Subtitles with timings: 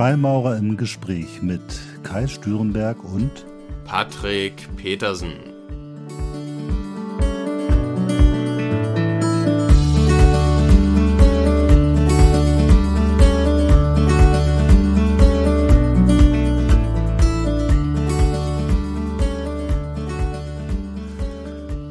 [0.00, 1.60] Freimaurer im Gespräch mit
[2.04, 3.44] Kai Stürenberg und
[3.84, 5.34] Patrick Petersen.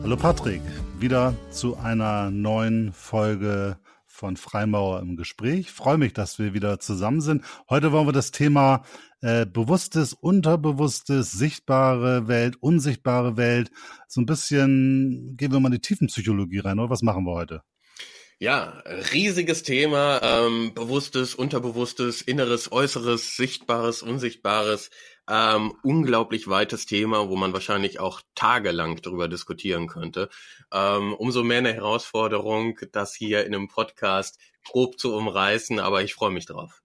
[0.02, 0.64] Hallo Patrick,
[0.98, 3.78] wieder zu einer neuen Folge
[4.20, 5.72] von Freimaurer im Gespräch.
[5.72, 7.46] freue mich, dass wir wieder zusammen sind.
[7.70, 8.84] Heute wollen wir das Thema
[9.22, 13.72] äh, bewusstes, unterbewusstes, sichtbare Welt, unsichtbare Welt.
[14.10, 17.62] So ein bisschen gehen wir mal in die Tiefenpsychologie rein, oder was machen wir heute?
[18.40, 24.90] Ja, riesiges Thema, ähm, bewusstes, unterbewusstes, inneres, äußeres, sichtbares, unsichtbares,
[25.30, 30.30] ähm, unglaublich weites Thema, wo man wahrscheinlich auch tagelang darüber diskutieren könnte.
[30.74, 36.16] Ähm, umso mehr eine Herausforderung, das hier in einem Podcast grob zu umreißen, aber ich
[36.16, 36.82] freue mich drauf.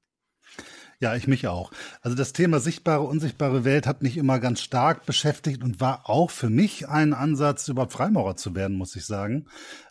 [1.00, 1.72] Ja, ich mich auch.
[2.02, 6.30] Also das Thema sichtbare, unsichtbare Welt hat mich immer ganz stark beschäftigt und war auch
[6.30, 9.48] für mich ein Ansatz, überhaupt Freimaurer zu werden, muss ich sagen.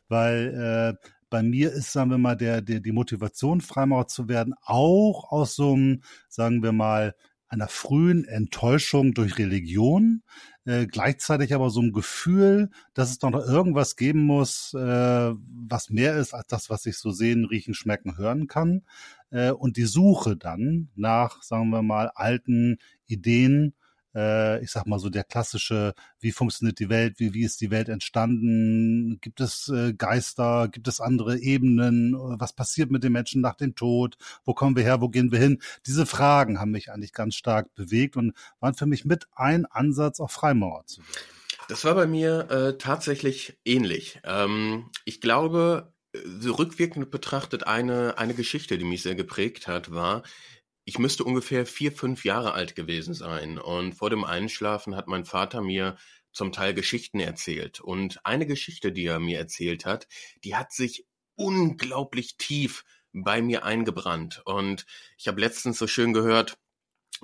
[0.07, 4.53] Weil äh, bei mir ist, sagen wir mal, der, der, die Motivation, Freimaurer zu werden,
[4.61, 7.15] auch aus so einem, sagen wir mal,
[7.53, 10.23] einer frühen Enttäuschung durch Religion,
[10.65, 15.33] äh, gleichzeitig aber so ein Gefühl, dass es doch noch irgendwas geben muss, äh,
[15.67, 18.83] was mehr ist als das, was ich so sehen, riechen, schmecken, hören kann.
[19.29, 23.75] Äh, und die Suche dann nach, sagen wir mal, alten Ideen,
[24.13, 27.89] ich sag mal so der klassische, wie funktioniert die Welt, wie, wie ist die Welt
[27.89, 33.55] entstanden, gibt es äh, Geister, gibt es andere Ebenen, was passiert mit den Menschen nach
[33.55, 35.61] dem Tod, wo kommen wir her, wo gehen wir hin?
[35.87, 40.19] Diese Fragen haben mich eigentlich ganz stark bewegt und waren für mich mit ein Ansatz,
[40.19, 41.13] auch Freimaurer zu werden.
[41.69, 44.19] Das war bei mir äh, tatsächlich ähnlich.
[44.25, 45.93] Ähm, ich glaube,
[46.39, 50.23] so rückwirkend betrachtet eine, eine Geschichte, die mich sehr geprägt hat, war,
[50.85, 53.57] ich müsste ungefähr vier, fünf Jahre alt gewesen sein.
[53.57, 55.97] Und vor dem Einschlafen hat mein Vater mir
[56.31, 57.79] zum Teil Geschichten erzählt.
[57.79, 60.07] Und eine Geschichte, die er mir erzählt hat,
[60.43, 64.41] die hat sich unglaublich tief bei mir eingebrannt.
[64.45, 64.85] Und
[65.17, 66.57] ich habe letztens so schön gehört,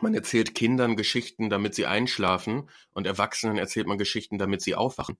[0.02, 5.18] man erzählt Kindern Geschichten, damit sie einschlafen, und Erwachsenen erzählt man Geschichten, damit sie aufwachen.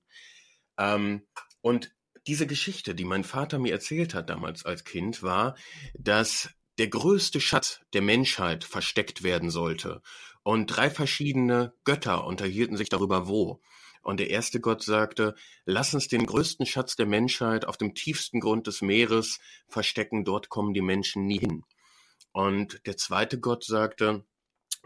[0.78, 1.28] Ähm,
[1.62, 1.92] und
[2.28, 5.58] diese Geschichte, die mein Vater mir erzählt hat damals als Kind, war,
[5.98, 10.02] dass der größte Schatz der Menschheit versteckt werden sollte.
[10.44, 13.62] Und drei verschiedene Götter unterhielten sich darüber wo.
[14.02, 15.36] Und der erste Gott sagte,
[15.66, 20.48] lass uns den größten Schatz der Menschheit auf dem tiefsten Grund des Meeres verstecken, dort
[20.48, 21.66] kommen die Menschen nie hin.
[22.32, 24.26] Und der zweite Gott sagte,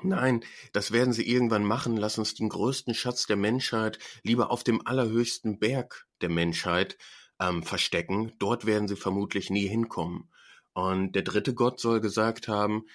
[0.02, 0.44] Nein,
[0.74, 1.96] das werden sie irgendwann machen.
[1.96, 6.98] Lass uns den größten Schatz der Menschheit lieber auf dem allerhöchsten Berg der Menschheit
[7.40, 8.34] ähm, verstecken.
[8.40, 10.33] Dort werden sie vermutlich nie hinkommen.
[10.74, 12.86] Und der dritte Gott soll gesagt haben,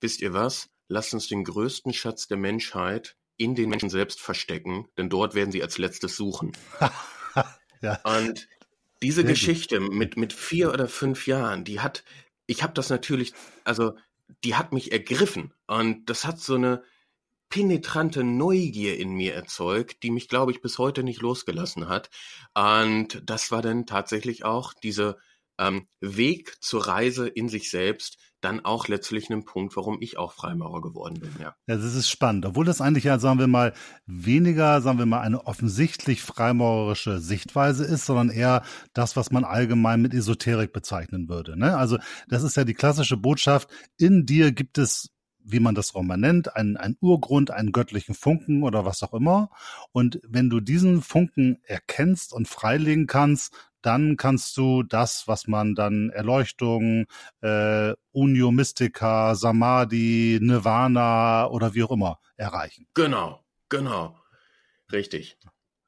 [0.00, 4.88] wisst ihr was, lasst uns den größten Schatz der Menschheit in den Menschen selbst verstecken,
[4.96, 6.52] denn dort werden sie als letztes suchen.
[7.82, 8.00] ja.
[8.04, 8.48] Und
[9.02, 12.04] diese Sehr Geschichte mit, mit vier oder fünf Jahren, die hat,
[12.46, 13.94] ich habe das natürlich, also
[14.42, 16.82] die hat mich ergriffen und das hat so eine
[17.48, 22.10] penetrante Neugier in mir erzeugt, die mich, glaube ich, bis heute nicht losgelassen hat.
[22.54, 25.16] Und das war dann tatsächlich auch diese
[25.58, 30.32] ähm, Weg zur Reise in sich selbst dann auch letztlich ein Punkt, warum ich auch
[30.32, 31.54] Freimaurer geworden bin, ja.
[31.66, 32.44] Ja, das ist spannend.
[32.46, 33.72] Obwohl das eigentlich ja, sagen wir mal,
[34.06, 38.62] weniger, sagen wir mal, eine offensichtlich freimaurerische Sichtweise ist, sondern eher
[38.92, 41.58] das, was man allgemein mit Esoterik bezeichnen würde.
[41.58, 41.76] Ne?
[41.76, 43.68] Also das ist ja die klassische Botschaft,
[43.98, 45.10] in dir gibt es
[45.48, 49.50] wie man das mal nennt, einen, einen Urgrund, einen göttlichen Funken oder was auch immer.
[49.92, 53.54] Und wenn du diesen Funken erkennst und freilegen kannst,
[53.86, 57.06] dann kannst du das, was man dann Erleuchtung,
[57.40, 62.86] äh, Unio Mystica, Samadhi, Nirvana oder wie auch immer erreichen.
[62.94, 64.18] Genau, genau.
[64.92, 65.38] Richtig.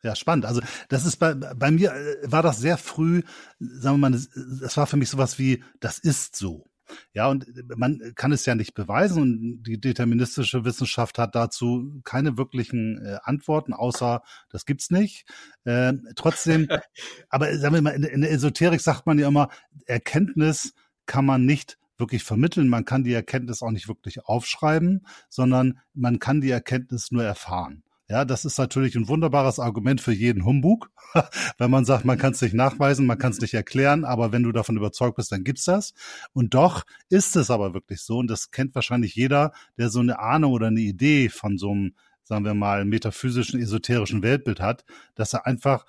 [0.02, 0.44] Ja, spannend.
[0.46, 3.22] Also das ist bei, bei mir äh, war das sehr früh,
[3.58, 4.28] sagen wir mal, das,
[4.60, 6.67] das war für mich sowas wie, das ist so.
[7.12, 7.46] Ja, und
[7.76, 13.18] man kann es ja nicht beweisen und die deterministische Wissenschaft hat dazu keine wirklichen äh,
[13.22, 15.26] Antworten, außer das gibt's nicht.
[15.64, 16.68] Äh, trotzdem,
[17.28, 19.48] aber sagen wir mal, in, in der Esoterik sagt man ja immer,
[19.86, 20.74] Erkenntnis
[21.06, 22.68] kann man nicht wirklich vermitteln.
[22.68, 27.82] Man kann die Erkenntnis auch nicht wirklich aufschreiben, sondern man kann die Erkenntnis nur erfahren.
[28.10, 30.90] Ja, das ist natürlich ein wunderbares Argument für jeden Humbug,
[31.58, 34.42] wenn man sagt, man kann es nicht nachweisen, man kann es nicht erklären, aber wenn
[34.42, 35.92] du davon überzeugt bist, dann gibt's das.
[36.32, 40.20] Und doch ist es aber wirklich so, und das kennt wahrscheinlich jeder, der so eine
[40.20, 41.94] Ahnung oder eine Idee von so einem,
[42.24, 45.84] sagen wir mal, metaphysischen, esoterischen Weltbild hat, dass er einfach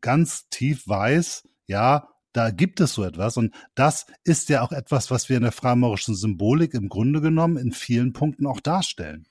[0.00, 3.36] ganz tief weiß, ja, da gibt es so etwas.
[3.36, 7.56] Und das ist ja auch etwas, was wir in der freimaurischen Symbolik im Grunde genommen
[7.56, 9.28] in vielen Punkten auch darstellen.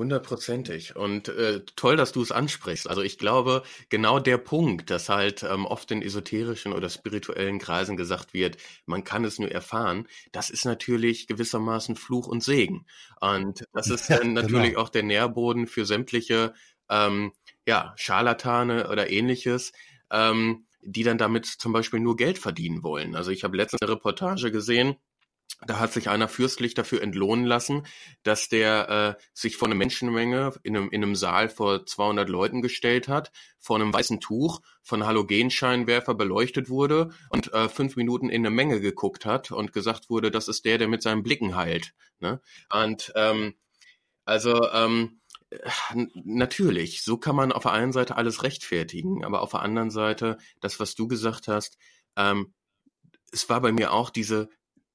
[0.00, 0.96] Hundertprozentig.
[0.96, 2.88] Und äh, toll, dass du es ansprichst.
[2.88, 7.98] Also ich glaube, genau der Punkt, dass halt ähm, oft in esoterischen oder spirituellen Kreisen
[7.98, 8.56] gesagt wird,
[8.86, 12.86] man kann es nur erfahren, das ist natürlich gewissermaßen Fluch und Segen.
[13.20, 14.80] Und das ist ja, dann natürlich genau.
[14.80, 16.54] auch der Nährboden für sämtliche
[16.88, 17.32] ähm,
[17.66, 19.72] ja, Scharlatane oder ähnliches.
[20.10, 23.14] Ähm, die dann damit zum Beispiel nur Geld verdienen wollen.
[23.14, 24.96] Also ich habe letztens eine Reportage gesehen,
[25.66, 27.86] da hat sich einer fürstlich dafür entlohnen lassen,
[28.22, 32.62] dass der äh, sich vor eine Menschenmenge in einem, in einem Saal vor 200 Leuten
[32.62, 38.42] gestellt hat, vor einem weißen Tuch von Halogenscheinwerfer beleuchtet wurde und äh, fünf Minuten in
[38.42, 41.92] eine Menge geguckt hat und gesagt wurde, das ist der, der mit seinen Blicken heilt.
[42.20, 42.40] Ne?
[42.72, 43.54] Und ähm,
[44.24, 45.20] also ähm,
[46.14, 50.38] natürlich, so kann man auf der einen Seite alles rechtfertigen, aber auf der anderen Seite,
[50.60, 51.76] das, was du gesagt hast,
[52.16, 52.54] ähm,
[53.32, 54.48] es war bei mir auch diese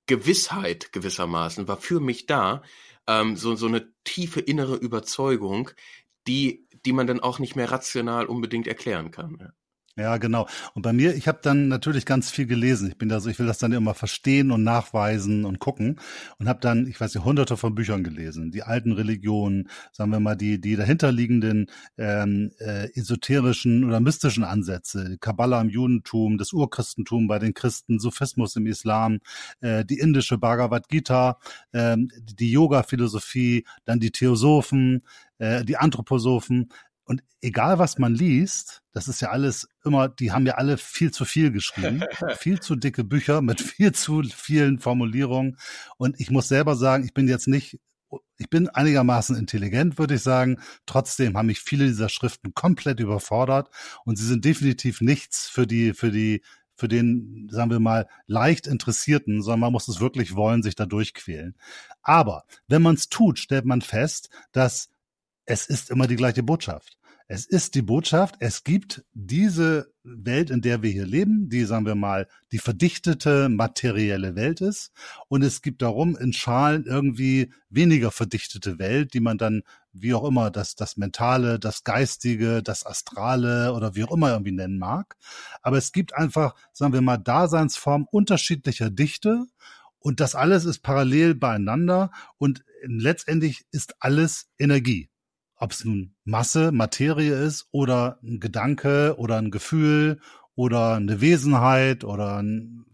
[0.07, 2.63] Gewissheit gewissermaßen, war für mich da,
[3.07, 5.71] ähm, so, so eine tiefe innere Überzeugung,
[6.27, 9.53] die, die man dann auch nicht mehr rational unbedingt erklären kann.
[9.97, 10.17] Ja.
[10.17, 10.47] Genau.
[10.73, 12.87] Und bei mir, ich habe dann natürlich ganz viel gelesen.
[12.89, 15.99] Ich bin da so, ich will das dann immer verstehen und nachweisen und gucken
[16.39, 18.51] und habe dann, ich weiß nicht, hunderte von Büchern gelesen.
[18.51, 25.17] Die alten Religionen, sagen wir mal, die die dahinterliegenden ähm, äh, esoterischen oder mystischen Ansätze,
[25.19, 29.19] Kabbala im Judentum, das Urchristentum bei den Christen, Sufismus im Islam,
[29.61, 31.39] äh, die indische Bhagavad Gita,
[31.71, 35.03] äh, die Yoga-Philosophie, dann die Theosophen,
[35.37, 36.69] äh, die Anthroposophen.
[37.05, 41.11] Und egal was man liest, das ist ja alles immer, die haben ja alle viel
[41.11, 42.03] zu viel geschrieben,
[42.37, 45.57] viel zu dicke Bücher mit viel zu vielen Formulierungen.
[45.97, 47.79] Und ich muss selber sagen, ich bin jetzt nicht,
[48.37, 50.59] ich bin einigermaßen intelligent, würde ich sagen.
[50.87, 53.69] Trotzdem haben mich viele dieser Schriften komplett überfordert
[54.03, 56.41] und sie sind definitiv nichts für die, für die,
[56.75, 60.85] für den, sagen wir mal, leicht Interessierten, sondern man muss es wirklich wollen, sich da
[60.87, 61.55] durchquälen.
[62.01, 64.89] Aber wenn man es tut, stellt man fest, dass
[65.45, 66.97] es ist immer die gleiche Botschaft.
[67.27, 71.87] Es ist die Botschaft, es gibt diese Welt, in der wir hier leben, die, sagen
[71.87, 74.91] wir mal, die verdichtete materielle Welt ist.
[75.27, 80.23] Und es gibt darum in Schalen irgendwie weniger verdichtete Welt, die man dann, wie auch
[80.23, 85.15] immer, das, das Mentale, das Geistige, das Astrale oder wie auch immer irgendwie nennen mag.
[85.63, 89.47] Aber es gibt einfach, sagen wir mal, Daseinsformen unterschiedlicher Dichte.
[89.97, 95.09] Und das alles ist parallel beieinander und letztendlich ist alles Energie
[95.57, 100.19] ob es nun Masse, Materie ist oder ein Gedanke oder ein Gefühl
[100.55, 102.43] oder eine Wesenheit oder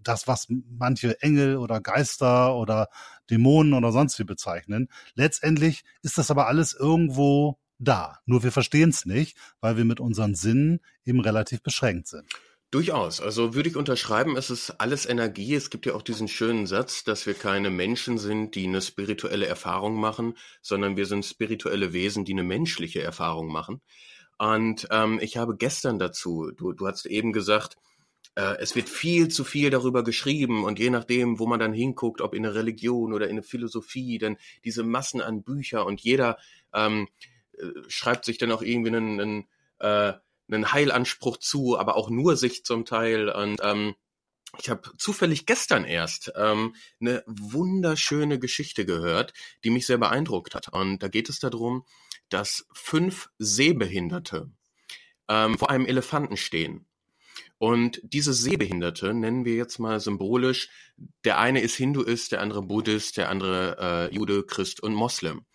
[0.03, 2.89] das, was manche Engel oder Geister oder
[3.29, 4.89] Dämonen oder sonst wie bezeichnen.
[5.15, 8.19] Letztendlich ist das aber alles irgendwo da.
[8.25, 12.25] Nur wir verstehen es nicht, weil wir mit unseren Sinnen eben relativ beschränkt sind.
[12.71, 13.19] Durchaus.
[13.19, 15.56] Also würde ich unterschreiben, es ist alles Energie.
[15.56, 19.45] Es gibt ja auch diesen schönen Satz, dass wir keine Menschen sind, die eine spirituelle
[19.45, 23.81] Erfahrung machen, sondern wir sind spirituelle Wesen, die eine menschliche Erfahrung machen.
[24.38, 27.75] Und ähm, ich habe gestern dazu, du, du hast eben gesagt,
[28.35, 32.21] äh, es wird viel zu viel darüber geschrieben und je nachdem, wo man dann hinguckt,
[32.21, 36.38] ob in eine Religion oder in eine Philosophie, dann diese Massen an Bücher und jeder
[36.73, 37.09] ähm,
[37.57, 39.47] äh, schreibt sich dann auch irgendwie einen, einen
[39.79, 40.13] äh,
[40.56, 43.30] einen Heilanspruch zu, aber auch nur sich zum Teil.
[43.30, 43.95] Und ähm,
[44.59, 49.33] ich habe zufällig gestern erst ähm, eine wunderschöne Geschichte gehört,
[49.64, 50.69] die mich sehr beeindruckt hat.
[50.69, 51.85] Und da geht es darum,
[52.30, 54.52] dass fünf Sehbehinderte
[55.30, 56.85] ähm, vor einem Elefanten stehen.
[57.57, 60.69] Und diese Sehbehinderte nennen wir jetzt mal symbolisch.
[61.23, 65.45] Der eine ist Hinduist, der andere Buddhist, der andere äh, Jude, Christ und Moslem.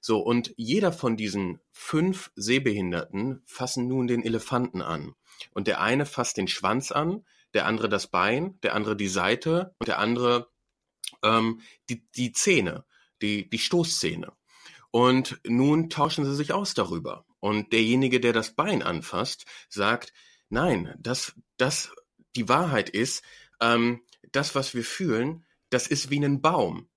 [0.00, 5.14] So, und jeder von diesen fünf Sehbehinderten fassen nun den Elefanten an.
[5.52, 7.24] Und der eine fasst den Schwanz an,
[7.54, 10.48] der andere das Bein, der andere die Seite und der andere
[11.22, 12.84] ähm, die, die Zähne,
[13.22, 14.32] die, die Stoßzähne.
[14.90, 17.24] Und nun tauschen sie sich aus darüber.
[17.40, 20.12] Und derjenige, der das Bein anfasst, sagt,
[20.48, 21.92] nein, das, das,
[22.36, 23.22] die Wahrheit ist,
[23.60, 24.00] ähm,
[24.32, 26.88] das, was wir fühlen, das ist wie ein Baum.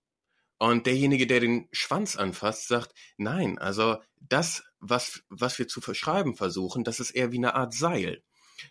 [0.61, 6.35] Und derjenige, der den Schwanz anfasst, sagt, nein, also das, was, was wir zu verschreiben
[6.35, 8.21] versuchen, das ist eher wie eine Art Seil.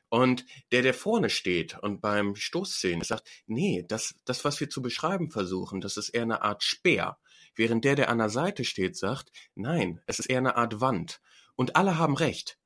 [0.08, 4.82] Und der, der vorne steht und beim Stoßzählen sagt, nee, das, das, was wir zu
[4.82, 7.18] beschreiben versuchen, das ist eher eine Art Speer.
[7.56, 11.20] Während der, der an der Seite steht, sagt, nein, es ist eher eine Art Wand.
[11.56, 12.56] Und alle haben recht.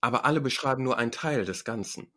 [0.00, 2.10] Aber alle beschreiben nur einen Teil des Ganzen.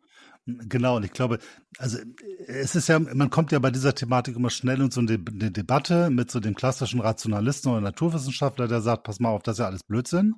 [0.48, 1.40] Genau, und ich glaube,
[1.78, 1.98] also
[2.46, 5.50] es ist ja, man kommt ja bei dieser Thematik immer schnell in so eine, eine
[5.50, 9.58] Debatte mit so dem klassischen Rationalisten oder Naturwissenschaftler, der sagt, pass mal auf, das ist
[9.58, 10.36] ja alles Blödsinn.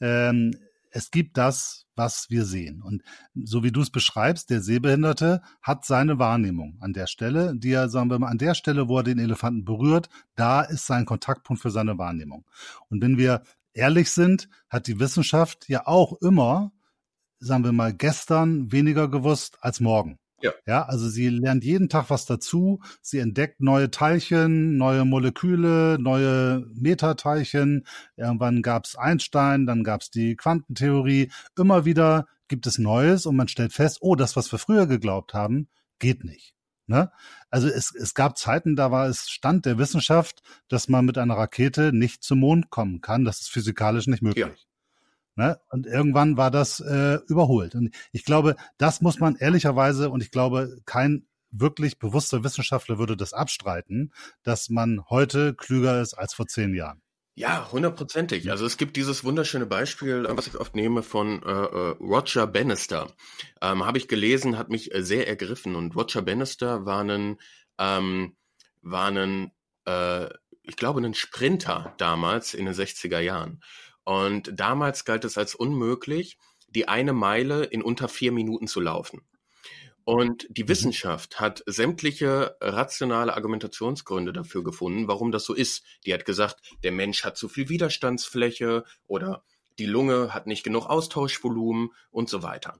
[0.00, 0.56] Ähm,
[0.90, 2.82] es gibt das, was wir sehen.
[2.82, 3.02] Und
[3.34, 7.88] so wie du es beschreibst, der Sehbehinderte hat seine Wahrnehmung an der Stelle, die er,
[7.88, 11.62] sagen wir mal, an der Stelle, wo er den Elefanten berührt, da ist sein Kontaktpunkt
[11.62, 12.44] für seine Wahrnehmung.
[12.88, 13.42] Und wenn wir
[13.72, 16.72] ehrlich sind, hat die Wissenschaft ja auch immer,
[17.44, 20.18] sagen wir mal, gestern weniger gewusst als morgen.
[20.44, 20.52] Ja.
[20.66, 22.80] ja, also sie lernt jeden Tag was dazu.
[23.00, 27.86] Sie entdeckt neue Teilchen, neue Moleküle, neue Metateilchen.
[28.16, 31.30] Irgendwann gab es Einstein, dann gab es die Quantentheorie.
[31.58, 35.32] Immer wieder gibt es Neues und man stellt fest, oh, das, was wir früher geglaubt
[35.32, 36.54] haben, geht nicht.
[36.86, 37.10] Ne?
[37.50, 41.36] Also es, es gab Zeiten, da war es Stand der Wissenschaft, dass man mit einer
[41.38, 43.24] Rakete nicht zum Mond kommen kann.
[43.24, 44.66] Das ist physikalisch nicht möglich.
[45.36, 45.58] Ne?
[45.70, 47.74] Und irgendwann war das äh, überholt.
[47.74, 53.16] Und ich glaube, das muss man ehrlicherweise, und ich glaube, kein wirklich bewusster Wissenschaftler würde
[53.16, 54.12] das abstreiten,
[54.42, 57.00] dass man heute klüger ist als vor zehn Jahren.
[57.36, 58.48] Ja, hundertprozentig.
[58.50, 63.08] Also es gibt dieses wunderschöne Beispiel, was ich oft nehme von äh, äh Roger Bannister.
[63.60, 65.74] Ähm, Habe ich gelesen, hat mich äh, sehr ergriffen.
[65.74, 67.38] Und Roger Bannister war ein,
[67.78, 68.36] ähm,
[68.82, 69.50] war ein
[69.84, 70.28] äh,
[70.64, 73.60] ich glaube, ein Sprinter damals in den 60er Jahren.
[74.04, 79.22] Und damals galt es als unmöglich, die eine Meile in unter vier Minuten zu laufen.
[80.04, 80.68] Und die mhm.
[80.68, 85.84] Wissenschaft hat sämtliche rationale Argumentationsgründe dafür gefunden, warum das so ist.
[86.04, 89.44] Die hat gesagt, der Mensch hat zu viel Widerstandsfläche oder
[89.78, 92.78] die Lunge hat nicht genug Austauschvolumen und so weiter.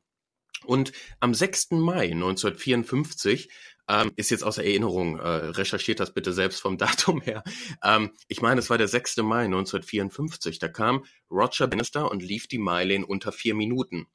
[0.65, 1.73] Und am 6.
[1.73, 3.51] Mai 1954
[3.89, 7.43] ähm, ist jetzt aus Erinnerung, äh, recherchiert das bitte selbst vom Datum her.
[7.83, 9.19] Ähm, ich meine, es war der 6.
[9.19, 10.59] Mai 1954.
[10.59, 14.07] Da kam Roger Bannister und lief die Meile in unter vier Minuten.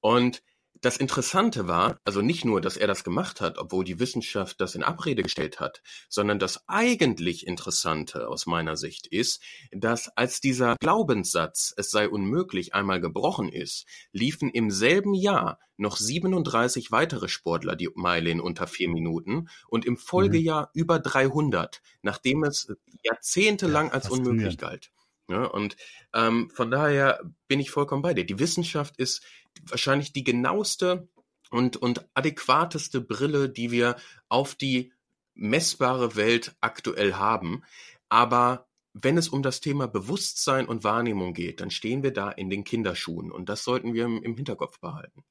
[0.00, 0.42] Und
[0.80, 4.74] das Interessante war, also nicht nur, dass er das gemacht hat, obwohl die Wissenschaft das
[4.74, 9.42] in Abrede gestellt hat, sondern das eigentlich Interessante aus meiner Sicht ist,
[9.72, 15.96] dass als dieser Glaubenssatz, es sei unmöglich, einmal gebrochen ist, liefen im selben Jahr noch
[15.96, 20.80] 37 weitere Sportler die Meile in unter vier Minuten und im Folgejahr mhm.
[20.80, 24.90] über 300, nachdem es jahrzehntelang ja, als unmöglich galt.
[25.28, 25.76] Ja, und
[26.14, 28.24] ähm, von daher bin ich vollkommen bei dir.
[28.24, 29.22] Die Wissenschaft ist
[29.62, 31.08] wahrscheinlich die genaueste
[31.50, 33.96] und, und adäquateste Brille, die wir
[34.28, 34.92] auf die
[35.34, 37.62] messbare Welt aktuell haben.
[38.08, 42.48] Aber wenn es um das Thema Bewusstsein und Wahrnehmung geht, dann stehen wir da in
[42.50, 45.24] den Kinderschuhen und das sollten wir im, im Hinterkopf behalten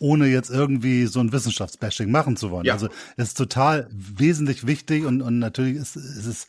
[0.00, 2.66] ohne jetzt irgendwie so ein Wissenschaftsbashing machen zu wollen.
[2.66, 2.74] Ja.
[2.74, 6.46] Also es ist total wesentlich wichtig und, und natürlich ist, ist es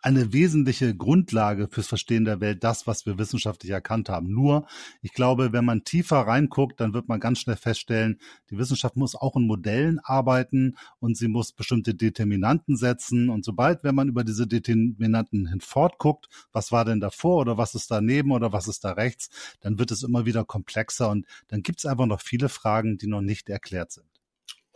[0.00, 4.32] eine wesentliche Grundlage fürs Verstehen der Welt, das, was wir wissenschaftlich erkannt haben.
[4.32, 4.66] Nur,
[5.00, 8.20] ich glaube, wenn man tiefer reinguckt, dann wird man ganz schnell feststellen,
[8.50, 13.28] die Wissenschaft muss auch in Modellen arbeiten und sie muss bestimmte Determinanten setzen.
[13.28, 17.90] Und sobald, wenn man über diese Determinanten hinfortguckt, was war denn davor oder was ist
[17.90, 21.78] daneben oder was ist da rechts, dann wird es immer wieder komplexer und dann gibt
[21.80, 24.06] es einfach noch viele Fragen, die noch nicht erklärt sind.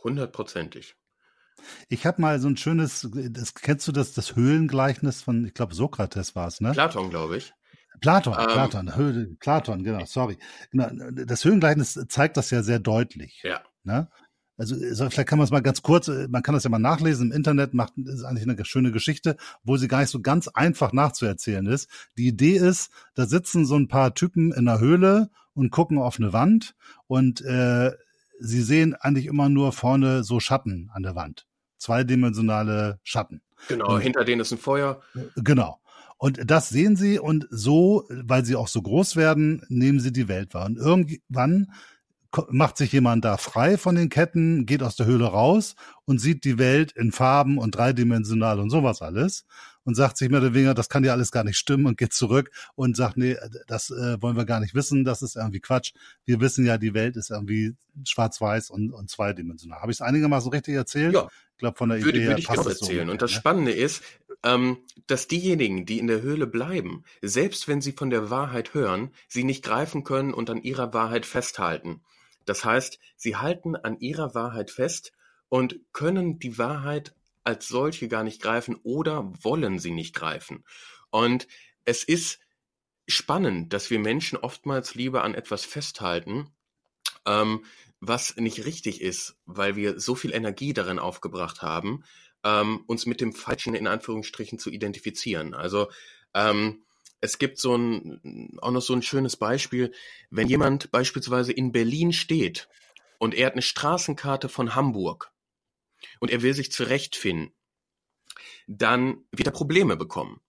[0.03, 0.95] Hundertprozentig.
[1.89, 5.75] Ich habe mal so ein schönes, das, kennst du das, das Höhlengleichnis von, ich glaube,
[5.75, 6.73] Sokrates war es, ne?
[6.73, 7.53] Platon, glaube ich.
[8.01, 10.39] Platon, ähm, Platon, Höhle, Platon, genau, sorry.
[10.71, 13.41] Genau, das Höhlengleichnis zeigt das ja sehr deutlich.
[13.43, 13.61] Ja.
[13.85, 14.09] Ne?
[14.59, 14.75] Also
[15.11, 17.75] vielleicht kann man es mal ganz kurz, man kann das ja mal nachlesen im Internet,
[17.75, 21.91] macht ist eigentlich eine schöne Geschichte, wo sie gar nicht so ganz einfach nachzuerzählen ist.
[22.17, 26.19] Die Idee ist, da sitzen so ein paar Typen in einer Höhle und gucken auf
[26.19, 26.75] eine Wand
[27.07, 27.93] und äh,
[28.41, 31.46] sie sehen eigentlich immer nur vorne so Schatten an der Wand
[31.79, 33.43] zweidimensionale Schatten.
[33.69, 35.01] Genau, und, hinter denen ist ein Feuer.
[35.37, 35.81] Genau.
[36.19, 40.29] Und das sehen sie und so, weil sie auch so groß werden, nehmen sie die
[40.29, 40.67] Welt wahr.
[40.67, 41.73] Und irgendwann
[42.49, 46.45] macht sich jemand da frei von den Ketten, geht aus der Höhle raus und sieht
[46.45, 49.45] die Welt in Farben und dreidimensional und sowas alles
[49.87, 52.13] und sagt sich mehr oder weniger, das kann ja alles gar nicht stimmen und geht
[52.13, 53.37] zurück und sagt, nee,
[53.69, 55.93] das äh, wollen wir gar nicht wissen, das ist irgendwie Quatsch.
[56.25, 57.75] Wir wissen ja, die Welt ist irgendwie
[58.05, 59.81] schwarz-weiß und, und zweidimensional.
[59.81, 61.15] Habe ich es einigermaßen richtig erzählt?
[61.15, 61.29] Ja.
[61.53, 63.07] Ich glaube, von der würde, Idee würde ich passt erzählen.
[63.07, 63.37] So und das ne?
[63.39, 64.03] Spannende ist,
[64.43, 69.11] ähm, dass diejenigen, die in der Höhle bleiben, selbst wenn sie von der Wahrheit hören,
[69.29, 72.03] sie nicht greifen können und an ihrer Wahrheit festhalten.
[72.45, 75.13] Das heißt, sie halten an ihrer Wahrheit fest
[75.49, 77.15] und können die Wahrheit
[77.47, 80.65] als solche gar nicht greifen oder wollen sie nicht greifen.
[81.11, 81.47] Und
[81.85, 82.41] es ist
[83.07, 86.51] spannend, dass wir Menschen oftmals lieber an etwas festhalten,
[87.25, 87.65] ähm,
[88.01, 92.05] was nicht richtig ist, weil wir so viel Energie darin aufgebracht haben,
[92.45, 95.55] ähm, uns mit dem Falschen in Anführungsstrichen zu identifizieren.
[95.55, 95.89] Also
[96.35, 96.85] ähm,
[97.21, 99.93] es gibt so ein, auch noch so ein schönes Beispiel,
[100.31, 102.69] wenn jemand beispielsweise in Berlin steht
[103.19, 105.33] und er hat eine Straßenkarte von Hamburg
[106.21, 107.53] und er will sich zurechtfinden,
[108.67, 110.41] dann wird er Probleme bekommen.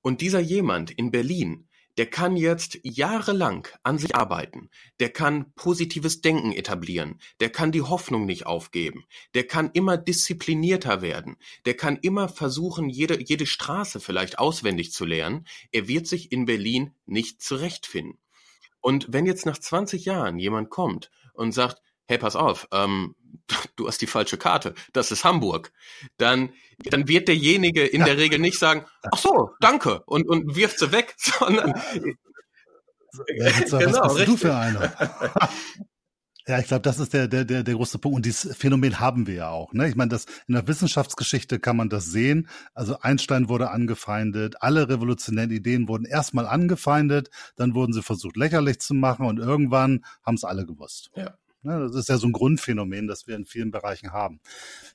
[0.00, 6.20] Und dieser jemand in Berlin, der kann jetzt jahrelang an sich arbeiten, der kann positives
[6.20, 11.36] Denken etablieren, der kann die Hoffnung nicht aufgeben, der kann immer disziplinierter werden,
[11.66, 16.46] der kann immer versuchen, jede, jede Straße vielleicht auswendig zu lernen, er wird sich in
[16.46, 18.18] Berlin nicht zurechtfinden.
[18.80, 23.14] Und wenn jetzt nach 20 Jahren jemand kommt und sagt, hey, pass auf, ähm,
[23.76, 25.72] du hast die falsche Karte, das ist Hamburg,
[26.16, 30.78] dann, dann wird derjenige in der Regel nicht sagen, ach so, danke, und, und wirft
[30.78, 31.74] sie weg, sondern.
[33.36, 34.92] Ja, genau, was bist du für einer?
[36.46, 38.16] Ja, ich glaube, das ist der, der, der, der große Punkt.
[38.16, 39.74] Und dieses Phänomen haben wir ja auch.
[39.74, 39.86] Ne?
[39.86, 42.48] Ich meine, das in der Wissenschaftsgeschichte kann man das sehen.
[42.72, 48.80] Also Einstein wurde angefeindet, alle revolutionären Ideen wurden erstmal angefeindet, dann wurden sie versucht lächerlich
[48.80, 51.10] zu machen und irgendwann haben es alle gewusst.
[51.14, 51.34] Ja.
[51.62, 54.40] Ne, das ist ja so ein Grundphänomen, das wir in vielen Bereichen haben.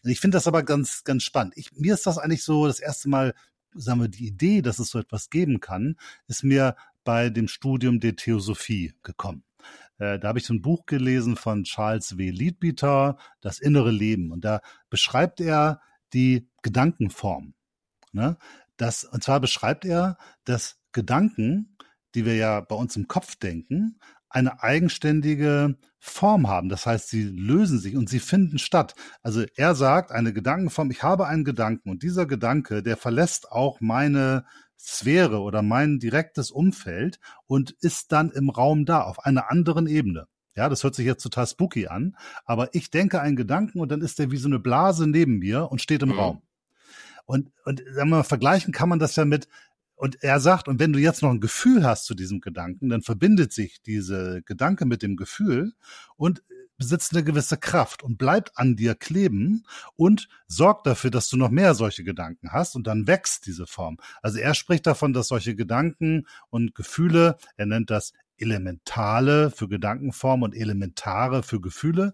[0.03, 1.53] Ich finde das aber ganz, ganz spannend.
[1.58, 3.34] Ich, mir ist das eigentlich so das erste Mal,
[3.74, 8.00] sagen wir, die Idee, dass es so etwas geben kann, ist mir bei dem Studium
[8.00, 9.43] der Theosophie gekommen.
[9.98, 12.29] Äh, da habe ich so ein Buch gelesen von Charles W.
[12.29, 14.32] Leadbeater, Das innere Leben.
[14.32, 15.82] Und da beschreibt er
[16.13, 17.55] die Gedankenform.
[18.12, 18.38] Ne?
[18.77, 21.77] Das, und zwar beschreibt er, dass Gedanken,
[22.15, 24.00] die wir ja bei uns im Kopf denken,
[24.33, 26.67] eine eigenständige Form haben.
[26.67, 28.95] Das heißt, sie lösen sich und sie finden statt.
[29.21, 33.79] Also er sagt, eine Gedankenform, ich habe einen Gedanken und dieser Gedanke, der verlässt auch
[33.79, 34.45] meine
[34.77, 40.27] Sphäre oder mein direktes Umfeld und ist dann im Raum da, auf einer anderen Ebene.
[40.55, 44.01] Ja, das hört sich jetzt total spooky an, aber ich denke einen Gedanken und dann
[44.01, 46.19] ist der wie so eine Blase neben mir und steht im mhm.
[46.19, 46.41] Raum.
[47.25, 49.47] Und, und sagen wir mal, vergleichen kann man das ja mit,
[49.95, 53.01] und er sagt, und wenn du jetzt noch ein Gefühl hast zu diesem Gedanken, dann
[53.01, 55.73] verbindet sich diese Gedanke mit dem Gefühl
[56.15, 56.43] und
[56.77, 59.63] besitzt eine gewisse Kraft und bleibt an dir kleben
[59.95, 63.97] und sorgt dafür, dass du noch mehr solche Gedanken hast und dann wächst diese Form.
[64.21, 70.41] Also er spricht davon, dass solche Gedanken und Gefühle, er nennt das Elementale für Gedankenform
[70.41, 72.13] und Elementare für Gefühle,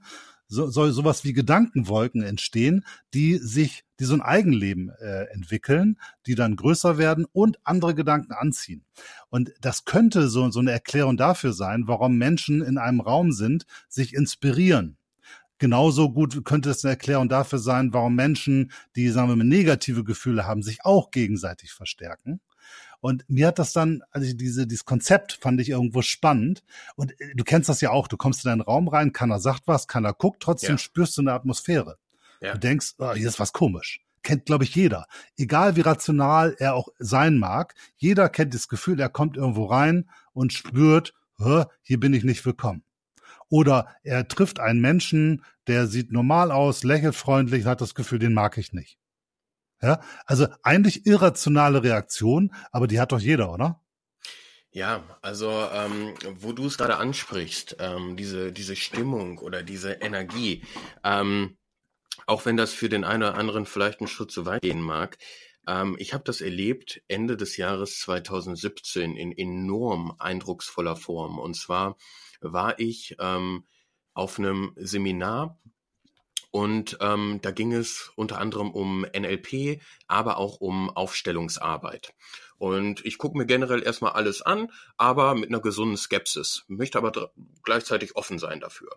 [0.50, 6.36] so, soll sowas wie Gedankenwolken entstehen, die sich, die so ein Eigenleben äh, entwickeln, die
[6.36, 8.84] dann größer werden und andere Gedanken anziehen.
[9.30, 13.66] Und das könnte so, so eine Erklärung dafür sein, warum Menschen in einem Raum sind,
[13.88, 14.98] sich inspirieren.
[15.60, 20.04] Genauso gut könnte es eine Erklärung dafür sein, warum Menschen, die, sagen wir mal, negative
[20.04, 22.40] Gefühle haben, sich auch gegenseitig verstärken.
[23.02, 26.64] Und mir hat das dann, also diese, dieses Konzept fand ich irgendwo spannend.
[26.96, 28.08] Und äh, du kennst das ja auch.
[28.08, 30.78] Du kommst in einen Raum rein, keiner sagt was, keiner guckt, trotzdem ja.
[30.78, 31.98] spürst du eine Atmosphäre.
[32.42, 32.54] Ja.
[32.54, 34.02] Du denkst, oh, hier ist was komisch.
[34.22, 35.08] Kennt, glaube ich, jeder.
[35.38, 40.10] Egal wie rational er auch sein mag, jeder kennt das Gefühl, er kommt irgendwo rein
[40.34, 41.14] und spürt,
[41.82, 42.84] hier bin ich nicht willkommen.
[43.48, 48.34] Oder er trifft einen Menschen, der sieht normal aus, lächelt freundlich, hat das Gefühl, den
[48.34, 49.00] mag ich nicht.
[49.82, 53.82] Ja, also eigentlich irrationale Reaktion, aber die hat doch jeder, oder?
[54.72, 60.64] Ja, also ähm, wo du es gerade ansprichst, ähm, diese diese Stimmung oder diese Energie,
[61.04, 61.58] ähm,
[62.28, 65.18] auch wenn das für den einen oder anderen vielleicht einen Schritt zu weit gehen mag,
[65.68, 71.40] ähm, ich habe das erlebt Ende des Jahres 2017 in enorm eindrucksvoller Form.
[71.40, 71.98] Und zwar
[72.42, 73.66] war ich ähm,
[74.14, 75.60] auf einem Seminar
[76.52, 82.14] und ähm, da ging es unter anderem um NLP, aber auch um Aufstellungsarbeit.
[82.58, 87.32] Und ich gucke mir generell erstmal alles an, aber mit einer gesunden Skepsis, möchte aber
[87.64, 88.90] gleichzeitig offen sein dafür.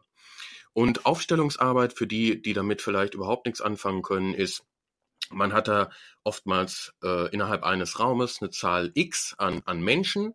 [0.73, 4.65] Und Aufstellungsarbeit für die, die damit vielleicht überhaupt nichts anfangen können, ist,
[5.31, 5.91] man hat da
[6.25, 10.35] oftmals äh, innerhalb eines Raumes eine Zahl X an, an Menschen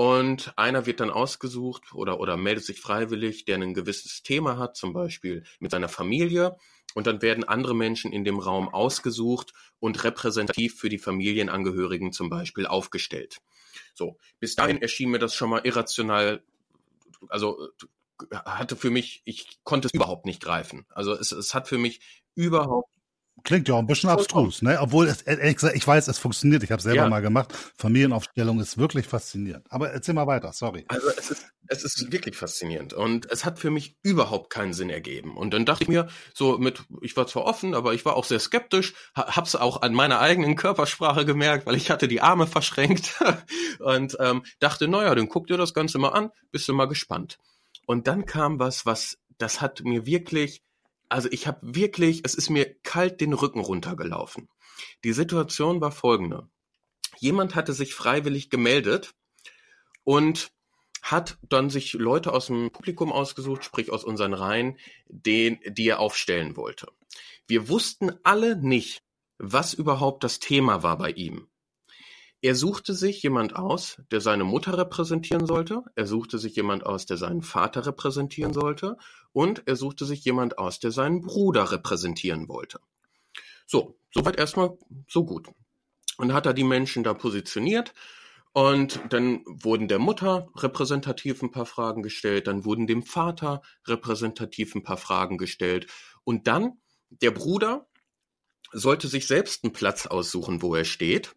[0.00, 4.74] und einer wird dann ausgesucht oder, oder meldet sich freiwillig, der ein gewisses Thema hat,
[4.74, 6.56] zum Beispiel mit seiner Familie.
[6.94, 12.30] Und dann werden andere Menschen in dem Raum ausgesucht und repräsentativ für die Familienangehörigen zum
[12.30, 13.42] Beispiel aufgestellt.
[13.92, 16.42] So, bis dahin erschien mir das schon mal irrational,
[17.28, 17.68] also
[18.32, 20.86] hatte für mich, ich konnte es überhaupt nicht greifen.
[20.88, 22.00] Also es, es hat für mich
[22.34, 22.88] überhaupt
[23.44, 24.78] Klingt ja auch ein bisschen abstrus, ne?
[24.80, 26.62] Obwohl es, ehrlich gesagt, ich weiß, es funktioniert.
[26.62, 27.08] Ich habe es selber ja.
[27.08, 27.52] mal gemacht.
[27.76, 29.66] Familienaufstellung ist wirklich faszinierend.
[29.70, 30.84] Aber erzähl mal weiter, sorry.
[30.88, 32.92] Also es ist, es ist wirklich faszinierend.
[32.92, 35.36] Und es hat für mich überhaupt keinen Sinn ergeben.
[35.36, 38.24] Und dann dachte ich mir, so mit, ich war zwar offen, aber ich war auch
[38.24, 43.22] sehr skeptisch, hab's auch an meiner eigenen Körpersprache gemerkt, weil ich hatte die Arme verschränkt
[43.78, 47.38] und ähm, dachte, naja, dann guck dir das Ganze mal an, bist du mal gespannt.
[47.86, 50.62] Und dann kam was, was, das hat mir wirklich
[51.10, 54.48] also ich habe wirklich, es ist mir kalt den Rücken runtergelaufen.
[55.04, 56.48] Die Situation war folgende.
[57.18, 59.12] Jemand hatte sich freiwillig gemeldet
[60.04, 60.52] und
[61.02, 65.98] hat dann sich Leute aus dem Publikum ausgesucht, sprich aus unseren Reihen, den, die er
[65.98, 66.88] aufstellen wollte.
[67.46, 69.02] Wir wussten alle nicht,
[69.38, 71.49] was überhaupt das Thema war bei ihm.
[72.42, 77.04] Er suchte sich jemand aus, der seine Mutter repräsentieren sollte, er suchte sich jemand aus,
[77.04, 78.96] der seinen Vater repräsentieren sollte.
[79.32, 82.80] Und er suchte sich jemand aus, der seinen Bruder repräsentieren wollte.
[83.66, 84.76] So, soweit erstmal
[85.06, 85.48] so gut.
[86.16, 87.92] Und hat er die Menschen da positioniert.
[88.52, 94.74] Und dann wurden der Mutter repräsentativ ein paar Fragen gestellt, dann wurden dem Vater repräsentativ
[94.74, 95.86] ein paar Fragen gestellt.
[96.24, 97.86] Und dann der Bruder
[98.72, 101.34] sollte sich selbst einen Platz aussuchen, wo er steht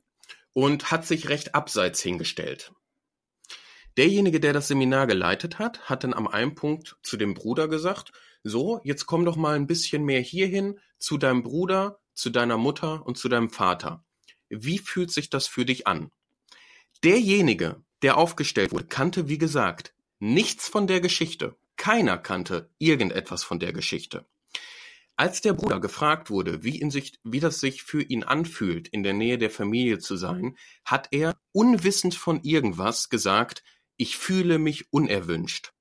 [0.53, 2.71] und hat sich recht abseits hingestellt.
[3.97, 8.11] Derjenige, der das Seminar geleitet hat, hat dann am einen Punkt zu dem Bruder gesagt,
[8.43, 13.05] so, jetzt komm doch mal ein bisschen mehr hierhin zu deinem Bruder, zu deiner Mutter
[13.05, 14.03] und zu deinem Vater.
[14.49, 16.11] Wie fühlt sich das für dich an?
[17.03, 21.55] Derjenige, der aufgestellt wurde, kannte, wie gesagt, nichts von der Geschichte.
[21.75, 24.25] Keiner kannte irgendetwas von der Geschichte.
[25.15, 29.51] Als der Bruder gefragt wurde, wie, das sich für ihn anfühlt, in der Nähe der
[29.51, 33.63] Familie zu sein, hat er, unwissend von irgendwas, gesagt,
[33.95, 35.73] ich fühle mich unerwünscht.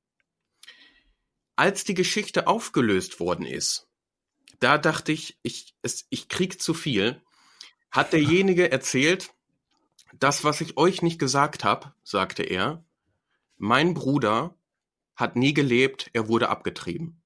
[1.57, 3.89] Als die Geschichte aufgelöst worden ist,
[4.61, 7.23] da dachte ich, ich, es, ich krieg zu viel,
[7.91, 9.33] hat derjenige erzählt,
[10.13, 12.85] das, was ich euch nicht gesagt habe, sagte er,
[13.57, 14.57] mein Bruder
[15.17, 17.22] hat nie gelebt, er wurde abgetrieben.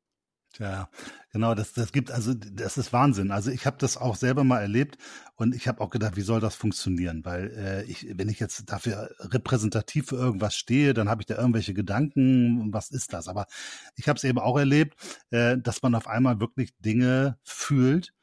[0.59, 0.89] Ja,
[1.33, 3.31] genau, das, das gibt, also das ist Wahnsinn.
[3.31, 4.97] Also ich habe das auch selber mal erlebt
[5.35, 7.25] und ich habe auch gedacht, wie soll das funktionieren?
[7.25, 11.37] Weil äh, ich, wenn ich jetzt dafür repräsentativ für irgendwas stehe, dann habe ich da
[11.37, 13.29] irgendwelche Gedanken, was ist das?
[13.29, 13.47] Aber
[13.97, 14.95] ich habe es eben auch erlebt,
[15.31, 18.15] äh, dass man auf einmal wirklich Dinge fühlt,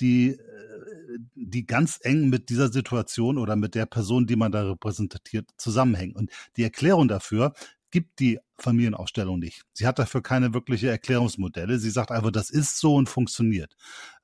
[0.00, 4.62] die, äh, die ganz eng mit dieser Situation oder mit der Person, die man da
[4.62, 6.16] repräsentiert, zusammenhängen.
[6.16, 7.52] Und die Erklärung dafür
[7.92, 9.62] gibt die Familienaufstellung nicht.
[9.72, 11.78] Sie hat dafür keine wirkliche Erklärungsmodelle.
[11.78, 13.76] Sie sagt einfach, das ist so und funktioniert.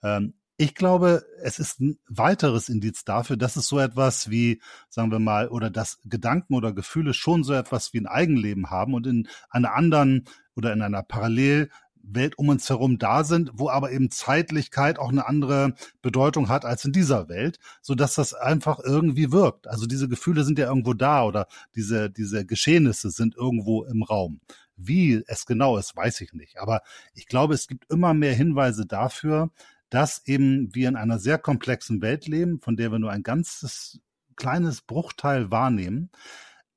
[0.03, 5.13] Ähm, ich glaube, es ist ein weiteres Indiz dafür, dass es so etwas wie, sagen
[5.13, 9.07] wir mal, oder dass Gedanken oder Gefühle schon so etwas wie ein Eigenleben haben und
[9.07, 10.25] in einer anderen
[10.57, 11.71] oder in einer parallel
[12.03, 16.65] Welt um uns herum da sind, wo aber eben Zeitlichkeit auch eine andere Bedeutung hat
[16.65, 19.67] als in dieser Welt, so dass das einfach irgendwie wirkt.
[19.69, 24.41] Also diese Gefühle sind ja irgendwo da oder diese, diese Geschehnisse sind irgendwo im Raum.
[24.77, 26.59] Wie es genau ist, weiß ich nicht.
[26.59, 26.83] Aber
[27.15, 29.51] ich glaube, es gibt immer mehr Hinweise dafür,
[29.91, 34.01] dass eben wir in einer sehr komplexen Welt leben, von der wir nur ein ganzes
[34.37, 36.11] kleines Bruchteil wahrnehmen,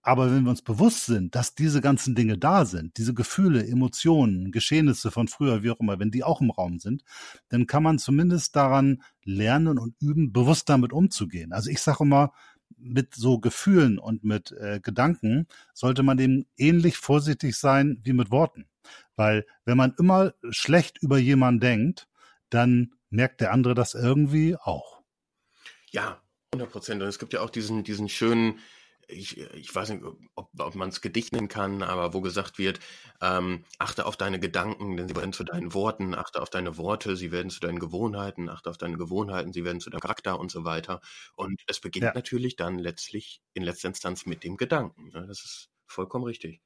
[0.01, 4.51] aber wenn wir uns bewusst sind, dass diese ganzen Dinge da sind, diese Gefühle, Emotionen,
[4.51, 7.03] Geschehnisse von früher, wie auch immer, wenn die auch im Raum sind,
[7.49, 11.53] dann kann man zumindest daran lernen und üben, bewusst damit umzugehen.
[11.53, 12.33] Also ich sage immer,
[12.77, 18.31] mit so Gefühlen und mit äh, Gedanken sollte man eben ähnlich vorsichtig sein wie mit
[18.31, 18.65] Worten.
[19.15, 22.07] Weil wenn man immer schlecht über jemanden denkt,
[22.49, 25.01] dann merkt der andere das irgendwie auch.
[25.91, 26.21] Ja,
[26.53, 27.01] 100 Prozent.
[27.01, 28.59] Und es gibt ja auch diesen, diesen schönen,
[29.11, 30.03] ich, ich weiß nicht,
[30.35, 32.79] ob, ob man es Gedicht nennen kann, aber wo gesagt wird,
[33.21, 37.15] ähm, achte auf deine Gedanken, denn sie werden zu deinen Worten, achte auf deine Worte,
[37.15, 40.51] sie werden zu deinen Gewohnheiten, achte auf deine Gewohnheiten, sie werden zu deinem Charakter und
[40.51, 41.01] so weiter.
[41.35, 42.13] Und es beginnt ja.
[42.13, 45.09] natürlich dann letztlich in letzter Instanz mit dem Gedanken.
[45.09, 45.25] Ne?
[45.27, 46.61] Das ist vollkommen richtig.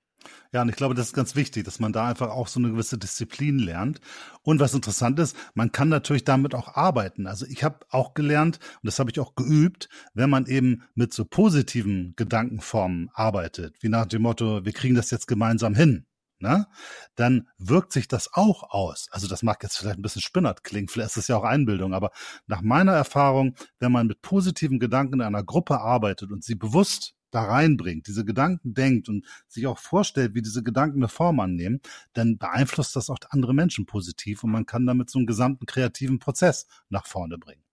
[0.51, 2.71] Ja, und ich glaube, das ist ganz wichtig, dass man da einfach auch so eine
[2.71, 3.99] gewisse Disziplin lernt.
[4.41, 7.27] Und was interessant ist, man kann natürlich damit auch arbeiten.
[7.27, 11.13] Also ich habe auch gelernt, und das habe ich auch geübt, wenn man eben mit
[11.13, 16.05] so positiven Gedankenformen arbeitet, wie nach dem Motto, wir kriegen das jetzt gemeinsam hin,
[16.39, 16.67] ne?
[17.15, 19.07] dann wirkt sich das auch aus.
[19.11, 21.93] Also das mag jetzt vielleicht ein bisschen spinnert klingen, vielleicht ist das ja auch Einbildung,
[21.93, 22.11] aber
[22.47, 27.15] nach meiner Erfahrung, wenn man mit positiven Gedanken in einer Gruppe arbeitet und sie bewusst
[27.35, 31.81] da reinbringt, diese Gedanken denkt und sich auch vorstellt, wie diese Gedanken eine Form annehmen,
[32.13, 36.19] dann beeinflusst das auch andere Menschen positiv und man kann damit so einen gesamten kreativen
[36.19, 37.63] Prozess nach vorne bringen.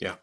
[0.00, 0.18] Ja.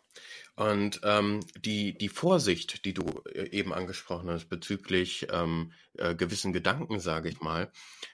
[0.55, 6.53] Und ähm, die, die Vorsicht, die du äh, eben angesprochen hast bezüglich ähm, äh, gewissen
[6.53, 7.69] Gedanken, sage ich mal,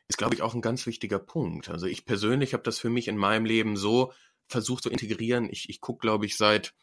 [0.07, 1.69] ist, glaube ich, auch ein ganz wichtiger Punkt.
[1.69, 4.11] Also ich persönlich habe das für mich in meinem Leben so
[4.47, 5.49] versucht zu integrieren.
[5.51, 6.73] Ich, ich gucke, glaube ich, seit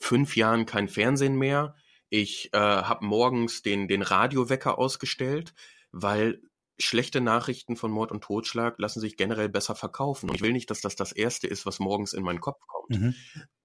[0.00, 1.76] fünf Jahren kein Fernsehen mehr.
[2.08, 5.54] Ich äh, habe morgens den, den Radiowecker ausgestellt,
[5.92, 6.40] weil
[6.78, 10.28] schlechte Nachrichten von Mord und Totschlag lassen sich generell besser verkaufen.
[10.28, 13.00] Und ich will nicht, dass das das Erste ist, was morgens in meinen Kopf kommt.
[13.00, 13.14] Mhm.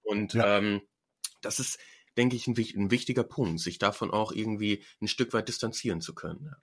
[0.02, 0.58] Und ja.
[0.58, 0.82] ähm,
[1.42, 1.80] das ist,
[2.18, 6.14] denke ich, ein, ein, wichtiger Punkt, sich davon auch irgendwie ein Stück weit distanzieren zu
[6.14, 6.54] können.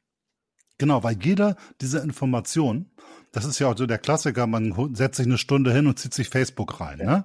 [0.79, 2.91] Genau, weil jeder dieser Informationen,
[3.33, 6.15] das ist ja auch so der Klassiker, man setzt sich eine Stunde hin und zieht
[6.15, 7.01] sich Facebook rein.
[7.01, 7.07] Ja.
[7.07, 7.25] Ne?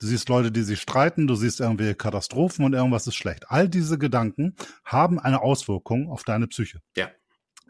[0.00, 3.50] Du siehst Leute, die sich streiten, du siehst irgendwelche Katastrophen und irgendwas ist schlecht.
[3.50, 6.80] All diese Gedanken haben eine Auswirkung auf deine Psyche.
[6.96, 7.08] Ja.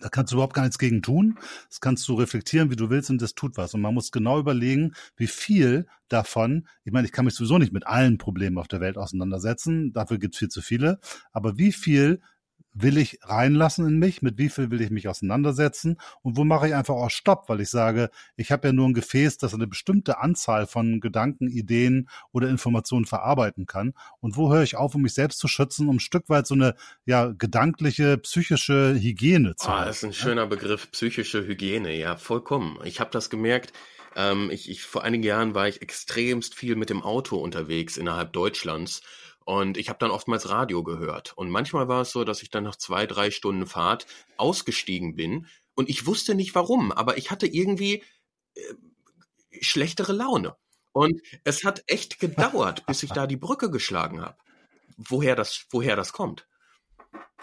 [0.01, 1.39] Da kannst du überhaupt gar nichts gegen tun.
[1.69, 3.73] Das kannst du reflektieren, wie du willst, und das tut was.
[3.73, 7.73] Und man muss genau überlegen, wie viel davon, ich meine, ich kann mich sowieso nicht
[7.73, 10.99] mit allen Problemen auf der Welt auseinandersetzen, dafür gibt es viel zu viele,
[11.31, 12.21] aber wie viel
[12.75, 15.99] will ich reinlassen in mich, mit wie viel will ich mich auseinandersetzen?
[16.23, 18.95] Und wo mache ich einfach auch Stopp, weil ich sage, ich habe ja nur ein
[18.95, 23.95] Gefäß, das eine bestimmte Anzahl von Gedanken, Ideen oder Informationen verarbeiten kann.
[24.21, 26.55] Und wo höre ich auf, um mich selbst zu schützen, um ein Stück weit so
[26.55, 29.87] eine ja gedankliche, psychische Hygiene zu ah, haben.
[29.87, 32.79] Das ist ein schöner Begriff, psychische Hygiene, ja, vollkommen.
[32.85, 33.73] Ich habe das gemerkt,
[34.17, 38.33] ähm, ich, ich, vor einigen Jahren war ich extremst viel mit dem Auto unterwegs innerhalb
[38.33, 39.03] Deutschlands
[39.45, 41.33] und ich habe dann oftmals Radio gehört.
[41.37, 45.47] Und manchmal war es so, dass ich dann nach zwei, drei Stunden Fahrt ausgestiegen bin.
[45.75, 48.03] Und ich wusste nicht warum, aber ich hatte irgendwie
[48.55, 48.61] äh,
[49.61, 50.57] schlechtere Laune.
[50.93, 54.37] Und es hat echt gedauert, bis ich da die Brücke geschlagen habe.
[54.97, 56.47] Woher das, woher das kommt.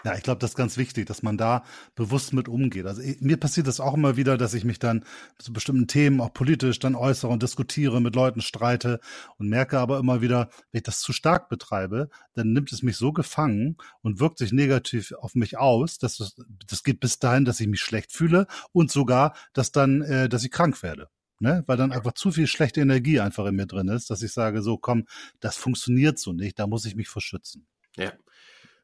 [0.04, 1.62] Ja, ich glaube, das ist ganz wichtig, dass man da
[1.94, 2.86] bewusst mit umgeht.
[2.86, 5.04] Also mir passiert das auch immer wieder, dass ich mich dann
[5.38, 9.00] zu bestimmten Themen auch politisch dann äußere und diskutiere, mit Leuten streite
[9.36, 12.96] und merke aber immer wieder, wenn ich das zu stark betreibe, dann nimmt es mich
[12.96, 16.34] so gefangen und wirkt sich negativ auf mich aus, dass das,
[16.66, 20.44] das geht bis dahin, dass ich mich schlecht fühle und sogar, dass dann, äh, dass
[20.44, 21.08] ich krank werde.
[21.40, 21.62] Ne?
[21.66, 24.62] Weil dann einfach zu viel schlechte Energie einfach in mir drin ist, dass ich sage,
[24.62, 25.06] so komm,
[25.40, 27.66] das funktioniert so nicht, da muss ich mich verschützen.
[27.96, 28.12] Ja.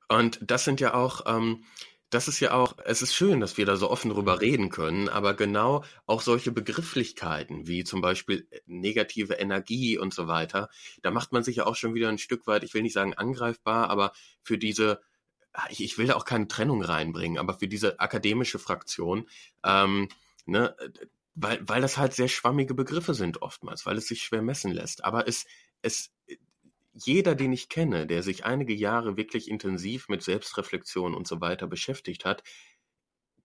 [0.09, 1.65] Und das sind ja auch, ähm,
[2.11, 5.09] das ist ja auch, es ist schön, dass wir da so offen drüber reden können,
[5.09, 10.71] aber genau auch solche Begrifflichkeiten wie zum Beispiel äh, negative Energie und so weiter,
[11.03, 13.15] da macht man sich ja auch schon wieder ein Stück weit, ich will nicht sagen
[13.15, 15.01] angreifbar, aber für diese,
[15.53, 19.29] ah, ich, ich will da auch keine Trennung reinbringen, aber für diese akademische Fraktion,
[19.65, 20.09] ähm,
[20.47, 20.77] ne,
[21.35, 25.05] weil, weil das halt sehr schwammige Begriffe sind oftmals, weil es sich schwer messen lässt.
[25.05, 25.45] Aber es,
[25.83, 26.11] es,
[27.05, 31.67] jeder, den ich kenne, der sich einige Jahre wirklich intensiv mit Selbstreflexion und so weiter
[31.67, 32.43] beschäftigt hat,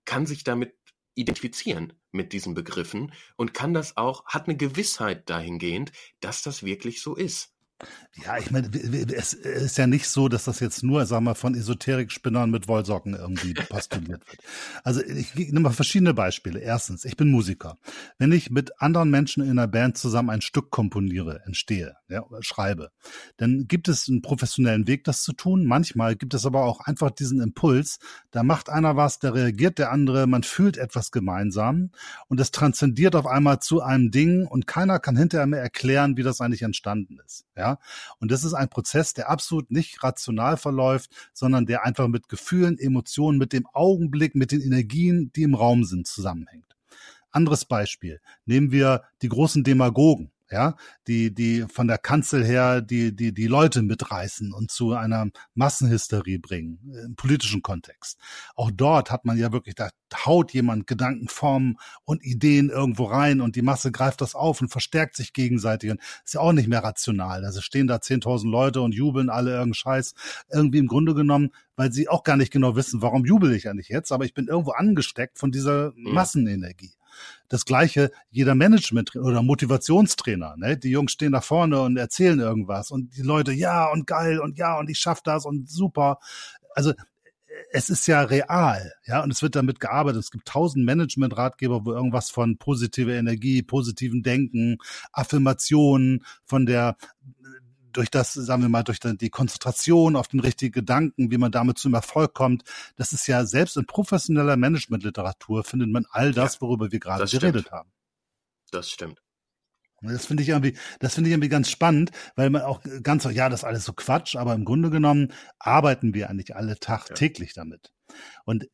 [0.06, 0.74] kann sich damit
[1.16, 7.02] identifizieren mit diesen Begriffen und kann das auch, hat eine Gewissheit dahingehend, dass das wirklich
[7.02, 7.54] so ist.
[8.26, 8.70] Ja, ich meine,
[9.16, 13.14] es ist ja nicht so, dass das jetzt nur, sagen wir, von Esoterik-Spinnern mit Wollsocken
[13.14, 14.40] irgendwie postuliert wird.
[14.84, 16.60] Also ich nehme mal verschiedene Beispiele.
[16.60, 17.78] Erstens, ich bin Musiker.
[18.18, 22.92] Wenn ich mit anderen Menschen in einer Band zusammen ein Stück komponiere, entstehe, ja, schreibe,
[23.38, 25.66] dann gibt es einen professionellen Weg, das zu tun.
[25.66, 28.00] Manchmal gibt es aber auch einfach diesen Impuls,
[28.32, 31.92] da macht einer was, da reagiert der andere, man fühlt etwas gemeinsam
[32.28, 36.24] und das transzendiert auf einmal zu einem Ding und keiner kann hinterher mehr erklären, wie
[36.24, 37.46] das eigentlich entstanden ist.
[37.56, 37.71] Ja,
[38.20, 42.78] und das ist ein Prozess, der absolut nicht rational verläuft, sondern der einfach mit Gefühlen,
[42.78, 46.76] Emotionen, mit dem Augenblick, mit den Energien, die im Raum sind, zusammenhängt.
[47.32, 48.20] Anderes Beispiel.
[48.46, 50.76] Nehmen wir die großen Demagogen ja,
[51.08, 56.40] die, die von der Kanzel her die, die, die Leute mitreißen und zu einer Massenhysterie
[56.40, 58.20] bringen, im politischen Kontext.
[58.56, 59.90] Auch dort hat man ja wirklich, da
[60.26, 65.16] haut jemand Gedankenformen und Ideen irgendwo rein und die Masse greift das auf und verstärkt
[65.16, 67.46] sich gegenseitig und ist ja auch nicht mehr rational.
[67.46, 70.14] Also stehen da 10.000 Leute und jubeln alle irgendeinen Scheiß.
[70.50, 73.90] Irgendwie im Grunde genommen, weil sie auch gar nicht genau wissen, warum jubel ich eigentlich
[73.90, 76.94] jetzt, aber ich bin irgendwo angesteckt von dieser Massenenergie.
[77.48, 80.56] Das gleiche jeder Management oder Motivationstrainer.
[80.58, 80.78] Ne?
[80.78, 84.58] Die Jungs stehen da vorne und erzählen irgendwas und die Leute, ja und geil und
[84.58, 86.20] ja und ich schaff das und super.
[86.74, 86.94] Also
[87.72, 90.22] es ist ja real, ja, und es wird damit gearbeitet.
[90.22, 94.78] Es gibt tausend Management-Ratgeber, wo irgendwas von positiver Energie, positiven Denken,
[95.12, 96.98] Affirmationen, von der
[97.94, 101.78] durch das, sagen wir mal, durch die Konzentration auf den richtigen Gedanken, wie man damit
[101.78, 102.64] zum Erfolg kommt,
[102.96, 107.72] das ist ja selbst in professioneller Managementliteratur findet man all das, worüber wir gerade geredet
[107.72, 107.92] haben.
[108.72, 109.22] Das stimmt.
[110.02, 113.50] Das finde ich irgendwie, das finde ich irgendwie ganz spannend, weil man auch ganz, ja,
[113.50, 117.30] das ist alles so Quatsch, aber im Grunde genommen arbeiten wir eigentlich alle Tag ja.
[117.54, 117.94] damit.
[118.46, 118.68] Und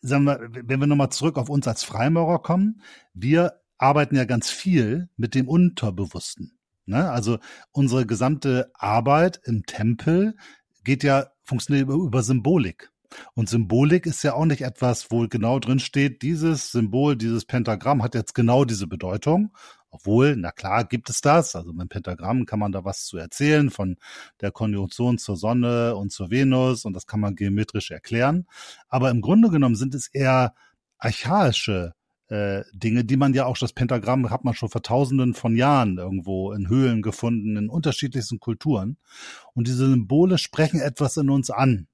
[0.00, 2.82] sagen wir, wenn wir nochmal zurück auf uns als Freimaurer kommen,
[3.14, 6.58] wir arbeiten ja ganz viel mit dem Unterbewussten.
[6.86, 7.10] Ne?
[7.10, 7.38] Also
[7.70, 10.36] unsere gesamte Arbeit im Tempel
[10.84, 12.90] geht ja, funktioniert über, über Symbolik.
[13.34, 18.02] Und Symbolik ist ja auch nicht etwas, wo genau drin steht, dieses Symbol, dieses Pentagramm
[18.02, 19.52] hat jetzt genau diese Bedeutung.
[19.90, 21.54] Obwohl, na klar, gibt es das.
[21.54, 23.96] Also beim Pentagramm kann man da was zu erzählen von
[24.40, 28.46] der Konjunktion zur Sonne und zur Venus und das kann man geometrisch erklären.
[28.88, 30.54] Aber im Grunde genommen sind es eher
[30.96, 31.94] archaische
[32.32, 35.98] äh, Dinge, die man ja auch, das Pentagramm hat man schon vor tausenden von Jahren
[35.98, 38.96] irgendwo in Höhlen gefunden, in unterschiedlichsten Kulturen.
[39.52, 41.88] Und diese Symbole sprechen etwas in uns an.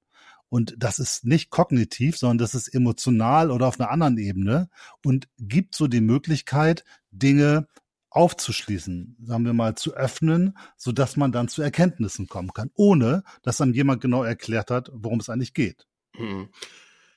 [0.49, 4.71] Und das ist nicht kognitiv, sondern das ist emotional oder auf einer anderen Ebene
[5.05, 7.67] und gibt so die Möglichkeit, Dinge
[8.11, 13.25] aufzuschließen, sagen wir mal, zu öffnen, so dass man dann zu Erkenntnissen kommen kann, ohne
[13.43, 15.89] dass einem jemand genau erklärt hat, worum es eigentlich geht.
[16.15, 16.49] Hm.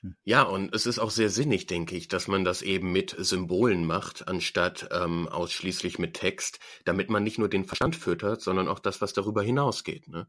[0.02, 0.16] Hm.
[0.24, 3.84] Ja, und es ist auch sehr sinnig, denke ich, dass man das eben mit Symbolen
[3.84, 8.78] macht, anstatt ähm, ausschließlich mit Text, damit man nicht nur den Verstand füttert, sondern auch
[8.78, 10.08] das, was darüber hinausgeht.
[10.08, 10.26] Ne?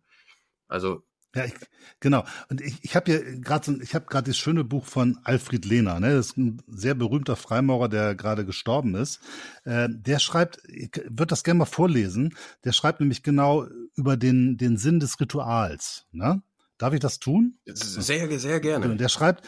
[0.67, 1.03] Also
[1.36, 1.53] ja, ich,
[1.99, 2.23] genau.
[2.49, 5.65] Und ich, ich habe hier gerade so, ich habe gerade das schöne Buch von Alfred
[5.65, 6.13] Lehner, ne?
[6.13, 9.19] Das ist ein sehr berühmter Freimaurer, der gerade gestorben ist.
[9.63, 12.36] Äh, der schreibt, ich würde das gerne mal vorlesen.
[12.65, 16.05] Der schreibt nämlich genau über den den Sinn des Rituals.
[16.12, 16.43] Ne?
[16.77, 17.59] Darf ich das tun?
[17.65, 18.89] Sehr, sehr gerne.
[18.89, 19.47] Und der schreibt,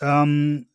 [0.00, 0.68] ähm,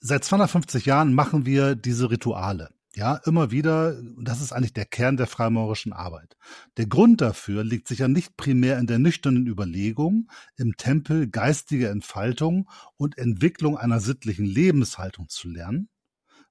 [0.00, 2.70] seit 250 Jahren machen wir diese Rituale.
[2.94, 6.34] Ja, immer wieder, das ist eigentlich der Kern der freimaurischen Arbeit.
[6.78, 12.70] Der Grund dafür liegt sicher nicht primär in der nüchternen Überlegung, im Tempel geistige Entfaltung
[12.96, 15.90] und Entwicklung einer sittlichen Lebenshaltung zu lernen,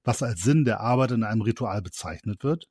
[0.04, 2.68] was als Sinn der Arbeit in einem Ritual bezeichnet wird.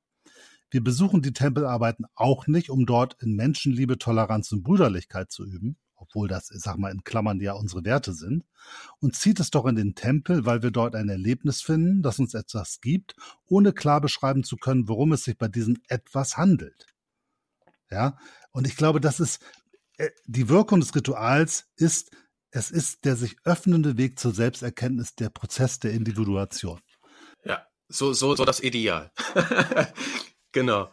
[0.69, 5.77] Wir besuchen die Tempelarbeiten auch nicht, um dort in Menschenliebe, Toleranz und Brüderlichkeit zu üben,
[5.95, 8.43] obwohl das, ich sag mal, in Klammern ja unsere Werte sind,
[8.99, 12.33] und zieht es doch in den Tempel, weil wir dort ein Erlebnis finden, das uns
[12.33, 16.87] etwas gibt, ohne klar beschreiben zu können, worum es sich bei diesem etwas handelt.
[17.91, 18.17] Ja,
[18.51, 19.41] und ich glaube, das ist,
[19.97, 22.11] äh, die Wirkung des Rituals ist,
[22.51, 26.81] es ist der sich öffnende Weg zur Selbsterkenntnis, der Prozess der Individuation.
[27.43, 29.11] Ja, so, so, so das Ideal.
[30.55, 30.91] genau.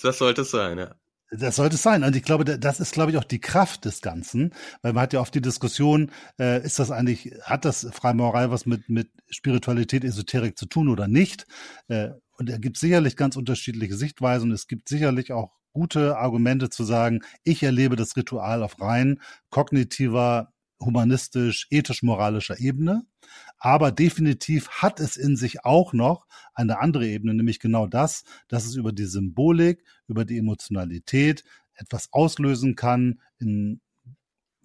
[0.00, 0.94] Das sollte es sein, ja.
[1.30, 2.04] Das sollte es sein.
[2.04, 5.12] Und ich glaube, das ist, glaube ich, auch die Kraft des Ganzen, weil man hat
[5.12, 10.04] ja oft die Diskussion, äh, ist das eigentlich, hat das Freimaurerei was mit, mit Spiritualität,
[10.04, 11.46] Esoterik zu tun oder nicht?
[11.88, 14.52] Äh, und er gibt sicherlich ganz unterschiedliche Sichtweisen.
[14.52, 20.52] Es gibt sicherlich auch gute Argumente zu sagen, ich erlebe das Ritual auf rein kognitiver,
[20.80, 23.04] humanistisch, ethisch-moralischer Ebene.
[23.58, 28.64] Aber definitiv hat es in sich auch noch eine andere Ebene, nämlich genau das, dass
[28.64, 33.80] es über die Symbolik, über die Emotionalität etwas auslösen kann, in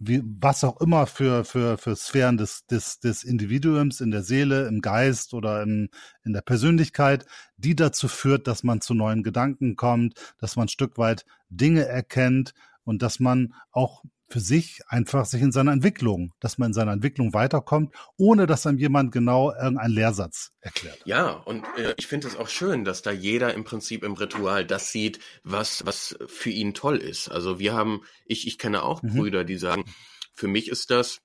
[0.08, 4.67] wie, was auch immer für, für, für Sphären des, des, des Individuums in der Seele,
[4.67, 5.89] im Geist oder in,
[6.23, 7.26] in der Persönlichkeit,
[7.58, 11.86] die dazu führt, dass man zu neuen Gedanken kommt, dass man ein Stück weit Dinge
[11.86, 16.74] erkennt und dass man auch für sich einfach sich in seiner Entwicklung, dass man in
[16.74, 21.00] seiner Entwicklung weiterkommt, ohne dass einem jemand genau irgendeinen Lehrsatz erklärt.
[21.06, 24.65] Ja, und äh, ich finde es auch schön, dass da jeder im Prinzip im Ritual
[24.65, 27.30] das sieht, was, was für ihn toll ist.
[27.30, 29.10] Also wir haben, ich, ich kenne auch mhm.
[29.10, 29.86] Brüder, die sagen,
[30.34, 31.19] für mich ist das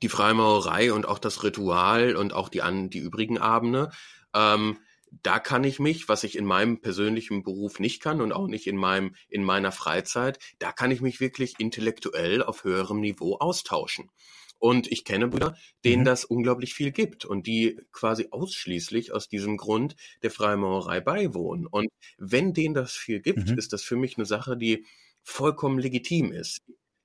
[0.00, 3.90] die Freimaurerei und auch das Ritual und auch die, an, die übrigen Abende,
[4.32, 4.78] ähm,
[5.10, 8.66] da kann ich mich, was ich in meinem persönlichen Beruf nicht kann und auch nicht
[8.66, 14.10] in meinem, in meiner Freizeit, da kann ich mich wirklich intellektuell auf höherem Niveau austauschen.
[14.58, 16.06] Und ich kenne Brüder, denen mhm.
[16.06, 21.66] das unglaublich viel gibt und die quasi ausschließlich aus diesem Grund der Freimaurerei beiwohnen.
[21.66, 23.58] Und wenn denen das viel gibt, mhm.
[23.58, 24.84] ist das für mich eine Sache, die
[25.22, 26.62] vollkommen legitim ist.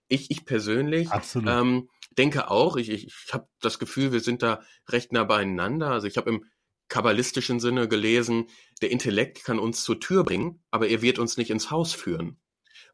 [0.07, 1.09] Ich, ich persönlich
[1.45, 5.91] ähm, denke auch, ich, ich, ich habe das Gefühl, wir sind da recht nah beieinander.
[5.91, 6.45] Also ich habe im
[6.93, 8.49] kabbalistischen Sinne gelesen,
[8.83, 12.39] der Intellekt kann uns zur Tür bringen, aber er wird uns nicht ins Haus führen.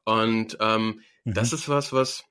[0.06, 1.34] Und ähm, mhm.
[1.34, 2.24] das ist was, was,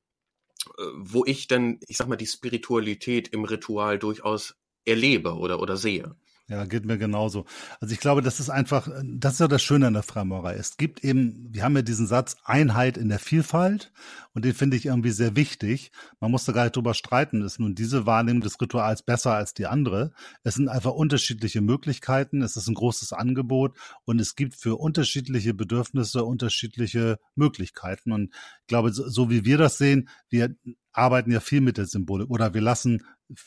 [0.79, 4.55] äh, wo ich dann, ich sag mal, die Spiritualität im Ritual durchaus
[4.87, 6.17] erlebe oder, oder sehe.
[6.51, 7.45] Ja, geht mir genauso.
[7.79, 10.55] Also ich glaube, das ist einfach, das ist ja das Schöne an der Freimaurerei.
[10.55, 13.93] Es gibt eben, wir haben ja diesen Satz Einheit in der Vielfalt
[14.33, 15.93] und den finde ich irgendwie sehr wichtig.
[16.21, 19.53] Man muss da gar nicht drüber streiten, ist nun diese Wahrnehmung des Rituals besser als
[19.53, 20.13] die andere.
[20.43, 25.53] Es sind einfach unterschiedliche Möglichkeiten, es ist ein großes Angebot und es gibt für unterschiedliche
[25.53, 28.11] Bedürfnisse unterschiedliche Möglichkeiten.
[28.11, 30.57] Und ich glaube, so, so wie wir das sehen, wir
[30.93, 33.03] arbeiten ja viel mit der Symbolik oder wir lassen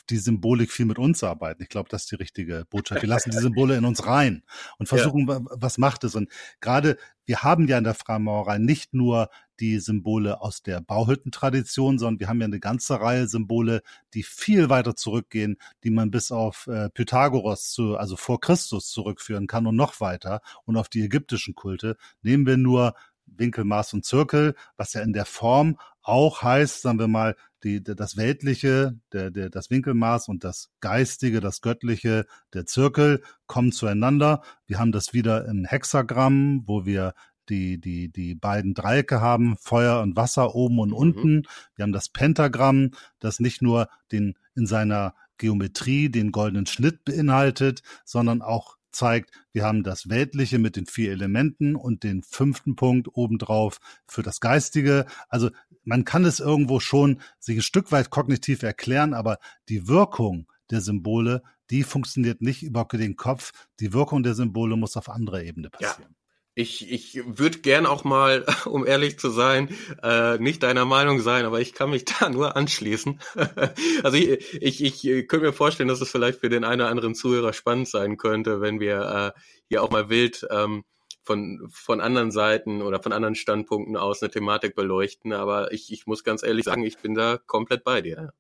[0.09, 1.63] die Symbolik viel mit uns arbeiten.
[1.63, 3.01] Ich glaube, das ist die richtige Botschaft.
[3.01, 4.43] Wir lassen die Symbole in uns rein
[4.77, 5.41] und versuchen, ja.
[5.49, 6.15] was macht es.
[6.15, 11.99] Und gerade wir haben ja in der Freimaurerei nicht nur die Symbole aus der Bauhüttentradition,
[11.99, 16.31] sondern wir haben ja eine ganze Reihe Symbole, die viel weiter zurückgehen, die man bis
[16.31, 21.03] auf äh, Pythagoras zu, also vor Christus zurückführen kann und noch weiter und auf die
[21.03, 21.95] ägyptischen Kulte.
[22.23, 22.95] Nehmen wir nur
[23.37, 27.83] Winkel, Maß und Zirkel, was ja in der Form auch heißt, sagen wir mal, die,
[27.83, 34.41] das Weltliche, der, der, das Winkelmaß und das Geistige, das Göttliche, der Zirkel kommen zueinander.
[34.65, 37.13] Wir haben das wieder im Hexagramm, wo wir
[37.49, 40.95] die, die, die beiden Dreiecke haben, Feuer und Wasser oben und mhm.
[40.95, 41.43] unten.
[41.75, 47.81] Wir haben das Pentagramm, das nicht nur den in seiner Geometrie den goldenen Schnitt beinhaltet,
[48.05, 53.09] sondern auch zeigt, wir haben das Weltliche mit den vier Elementen und den fünften Punkt
[53.13, 55.05] obendrauf für das Geistige.
[55.29, 55.49] Also
[55.83, 59.37] man kann es irgendwo schon sich ein Stück weit kognitiv erklären, aber
[59.69, 63.51] die Wirkung der Symbole, die funktioniert nicht über den Kopf.
[63.79, 66.11] Die Wirkung der Symbole muss auf anderer Ebene passieren.
[66.11, 66.20] Ja.
[66.53, 69.69] Ich, ich würde gern auch mal, um ehrlich zu sein,
[70.03, 73.21] äh, nicht deiner Meinung sein, aber ich kann mich da nur anschließen.
[74.03, 77.15] also ich, ich, ich könnte mir vorstellen, dass es vielleicht für den einen oder anderen
[77.15, 79.39] Zuhörer spannend sein könnte, wenn wir äh,
[79.69, 80.83] hier auch mal wild ähm,
[81.23, 85.33] von, von anderen Seiten oder von anderen Standpunkten aus eine Thematik beleuchten.
[85.33, 88.33] Aber ich, ich muss ganz ehrlich sagen, ich bin da komplett bei dir.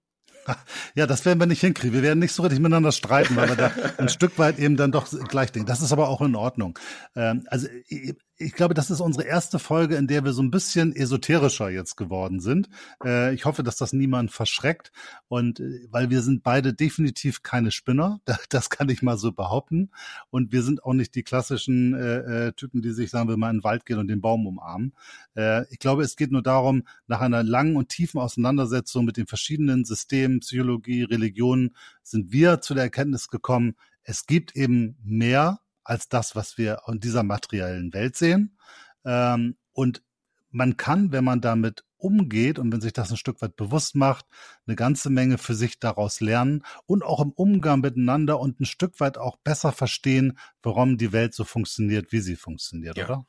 [0.95, 1.93] Ja, das werden wir nicht hinkriegen.
[1.93, 4.91] Wir werden nicht so richtig miteinander streiten, weil wir da ein Stück weit eben dann
[4.91, 5.67] doch gleich denken.
[5.67, 6.77] Das ist aber auch in Ordnung.
[7.15, 7.67] Ähm, also
[8.41, 11.95] ich glaube, das ist unsere erste Folge, in der wir so ein bisschen esoterischer jetzt
[11.95, 12.69] geworden sind.
[13.03, 14.91] Äh, ich hoffe, dass das niemand verschreckt.
[15.27, 18.19] Und äh, weil wir sind beide definitiv keine Spinner,
[18.49, 19.91] das kann ich mal so behaupten.
[20.29, 23.57] Und wir sind auch nicht die klassischen äh, Typen, die sich, sagen wir mal, in
[23.57, 24.93] den Wald gehen und den Baum umarmen.
[25.69, 29.85] Ich glaube, es geht nur darum, nach einer langen und tiefen Auseinandersetzung mit den verschiedenen
[29.85, 36.35] Systemen, Psychologie, Religionen, sind wir zu der Erkenntnis gekommen, es gibt eben mehr als das,
[36.35, 38.57] was wir in dieser materiellen Welt sehen.
[39.05, 40.03] Ähm, und
[40.49, 44.25] man kann, wenn man damit umgeht und wenn sich das ein Stück weit bewusst macht,
[44.65, 48.99] eine ganze Menge für sich daraus lernen und auch im Umgang miteinander und ein Stück
[48.99, 53.05] weit auch besser verstehen, warum die Welt so funktioniert, wie sie funktioniert, ja.
[53.05, 53.25] oder?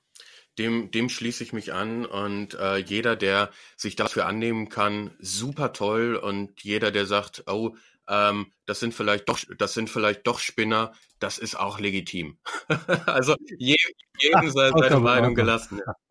[0.58, 5.72] Dem, dem schließe ich mich an und äh, jeder, der sich dafür annehmen kann, super
[5.72, 7.74] toll und jeder, der sagt, oh,
[8.08, 12.38] ähm, das sind vielleicht doch, das sind vielleicht doch Spinner, das ist auch legitim.
[13.06, 13.76] also je,
[14.18, 15.80] jedem sei seine Meinung gelassen.
[15.84, 15.94] Ja.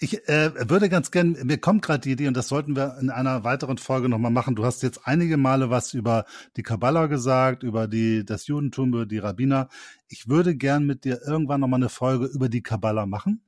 [0.00, 3.10] Ich äh, würde ganz gern, mir kommt gerade die Idee, und das sollten wir in
[3.10, 4.54] einer weiteren Folge nochmal machen.
[4.54, 6.24] Du hast jetzt einige Male was über
[6.56, 9.68] die Kabbala gesagt, über die, das Judentum, über die Rabbiner.
[10.06, 13.42] Ich würde gern mit dir irgendwann nochmal eine Folge über die Kabbala machen,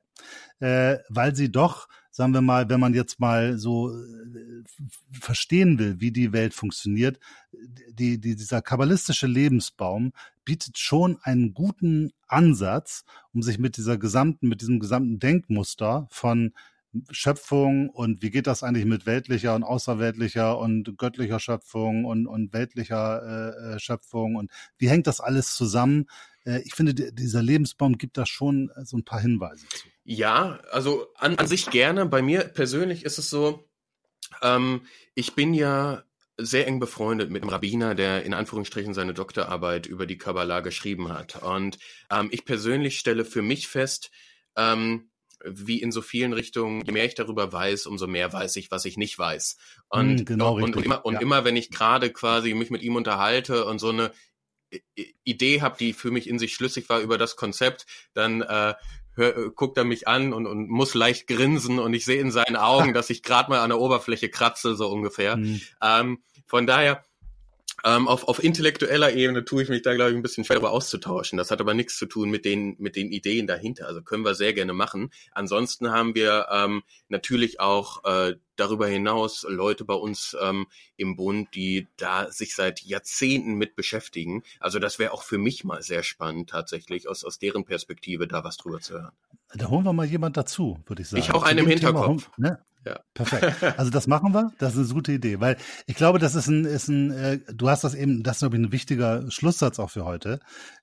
[0.59, 4.65] äh, weil sie doch sagen wir mal, wenn man jetzt mal so äh,
[5.13, 7.19] verstehen will, wie die Welt funktioniert,
[7.53, 10.13] die, die, dieser kabbalistische Lebensbaum
[10.45, 16.53] bietet schon einen guten Ansatz, um sich mit dieser gesamten, mit diesem gesamten Denkmuster von
[17.11, 22.53] Schöpfung und wie geht das eigentlich mit weltlicher und außerweltlicher und göttlicher Schöpfung und, und
[22.53, 26.07] weltlicher äh, äh Schöpfung und wie hängt das alles zusammen?
[26.45, 29.88] Äh, ich finde, dieser Lebensbaum gibt da schon so ein paar Hinweise zu.
[30.05, 32.07] Ja, also an, an sich gerne.
[32.07, 33.68] Bei mir persönlich ist es so,
[34.43, 34.82] ähm,
[35.14, 36.03] ich bin ja
[36.36, 41.11] sehr eng befreundet mit einem Rabbiner, der in Anführungsstrichen seine Doktorarbeit über die Kabbalah geschrieben
[41.12, 41.43] hat.
[41.43, 41.78] Und
[42.11, 44.11] ähm, ich persönlich stelle für mich fest,
[44.57, 45.10] ähm,
[45.45, 48.84] wie in so vielen Richtungen, je mehr ich darüber weiß, umso mehr weiß ich, was
[48.84, 49.57] ich nicht weiß.
[49.88, 51.20] Und, mm, genau und, und, immer, und ja.
[51.20, 54.12] immer, wenn ich gerade quasi mich mit ihm unterhalte und so eine
[55.24, 58.74] Idee habe, die für mich in sich schlüssig war über das Konzept, dann äh,
[59.14, 62.30] hör, äh, guckt er mich an und, und muss leicht grinsen und ich sehe in
[62.30, 65.36] seinen Augen, dass ich gerade mal an der Oberfläche kratze, so ungefähr.
[65.36, 65.61] Mhm.
[65.82, 67.05] Ähm, von daher,
[67.85, 70.72] ähm, auf, auf intellektueller Ebene tue ich mich da, glaube ich, ein bisschen schwer darüber
[70.72, 71.39] auszutauschen.
[71.39, 73.87] Das hat aber nichts zu tun mit den, mit den Ideen dahinter.
[73.87, 75.11] Also können wir sehr gerne machen.
[75.33, 80.66] Ansonsten haben wir ähm, natürlich auch äh, darüber hinaus Leute bei uns ähm,
[80.97, 84.43] im Bund, die da sich seit Jahrzehnten mit beschäftigen.
[84.61, 88.45] Also das wäre auch für mich mal sehr spannend, tatsächlich aus, aus deren Perspektive da
[88.45, 89.12] was drüber zu hören.
[89.55, 91.22] Da holen wir mal jemand dazu, würde ich sagen.
[91.22, 92.31] Ich auch einen im Hinterkopf.
[92.37, 92.64] Thema, ne?
[92.85, 93.01] Ja.
[93.14, 93.57] Perfekt.
[93.78, 94.53] Also das machen wir.
[94.59, 95.57] Das ist eine gute Idee, weil
[95.87, 98.57] ich glaube, das ist ein, ist ein, äh, du hast das eben, das ist glaube
[98.57, 100.41] ich ein wichtiger Schlusssatz auch für heute.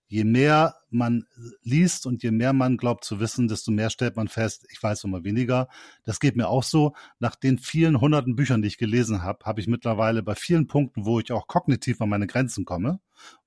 [0.07, 1.25] Je mehr man
[1.63, 5.03] liest und je mehr man glaubt zu wissen, desto mehr stellt man fest, ich weiß
[5.03, 5.67] immer weniger.
[6.05, 6.93] Das geht mir auch so.
[7.19, 11.05] Nach den vielen hunderten Büchern, die ich gelesen habe, habe ich mittlerweile bei vielen Punkten,
[11.05, 12.99] wo ich auch kognitiv an meine Grenzen komme,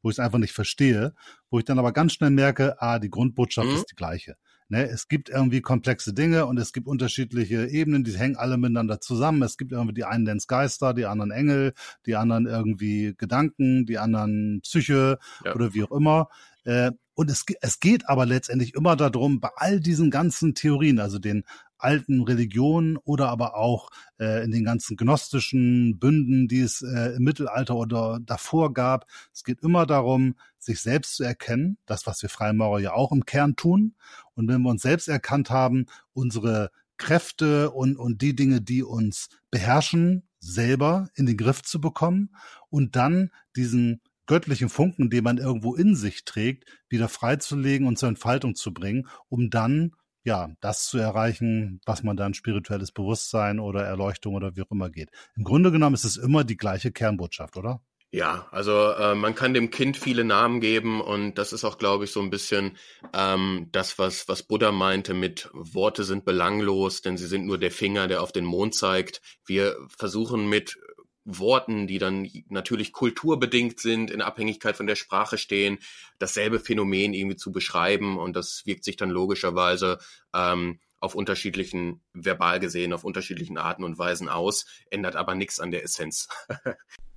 [0.03, 1.15] wo ich es einfach nicht verstehe,
[1.51, 3.77] wo ich dann aber ganz schnell merke, ah, die Grundbotschaft mhm.
[3.77, 4.37] ist die gleiche.
[4.73, 9.01] Ne, es gibt irgendwie komplexe Dinge und es gibt unterschiedliche Ebenen, die hängen alle miteinander
[9.01, 9.43] zusammen.
[9.43, 11.75] Es gibt irgendwie die einen nennen Geister, die anderen Engel,
[12.07, 15.55] die anderen irgendwie Gedanken, die anderen Psyche ja.
[15.57, 16.29] oder wie auch immer.
[16.63, 21.19] Äh, und es, es geht aber letztendlich immer darum, bei all diesen ganzen Theorien, also
[21.19, 21.43] den
[21.77, 23.91] alten Religionen oder aber auch
[24.21, 29.07] äh, in den ganzen gnostischen Bünden, die es äh, im Mittelalter oder davor gab.
[29.35, 30.37] Es geht immer darum,
[30.71, 33.95] sich selbst zu erkennen, das, was wir Freimaurer ja auch im Kern tun.
[34.35, 39.29] Und wenn wir uns selbst erkannt haben, unsere Kräfte und, und die Dinge, die uns
[39.51, 42.31] beherrschen, selber in den Griff zu bekommen
[42.69, 48.09] und dann diesen göttlichen Funken, den man irgendwo in sich trägt, wieder freizulegen und zur
[48.09, 49.93] Entfaltung zu bringen, um dann
[50.23, 54.91] ja, das zu erreichen, was man dann spirituelles Bewusstsein oder Erleuchtung oder wie auch immer
[54.91, 55.11] geht.
[55.35, 57.83] Im Grunde genommen ist es immer die gleiche Kernbotschaft, oder?
[58.13, 62.05] Ja, also äh, man kann dem Kind viele Namen geben und das ist auch, glaube
[62.05, 62.77] ich, so ein bisschen
[63.15, 67.71] ähm, das, was, was Buddha meinte mit Worte sind belanglos, denn sie sind nur der
[67.71, 69.21] Finger, der auf den Mond zeigt.
[69.47, 70.77] Wir versuchen mit
[71.25, 75.79] Worten, die dann natürlich kulturbedingt sind, in Abhängigkeit von der Sprache stehen,
[76.19, 79.99] dasselbe Phänomen irgendwie zu beschreiben und das wirkt sich dann logischerweise
[80.35, 85.71] ähm, auf unterschiedlichen, verbal gesehen, auf unterschiedlichen Arten und Weisen aus, ändert aber nichts an
[85.71, 86.29] der Essenz.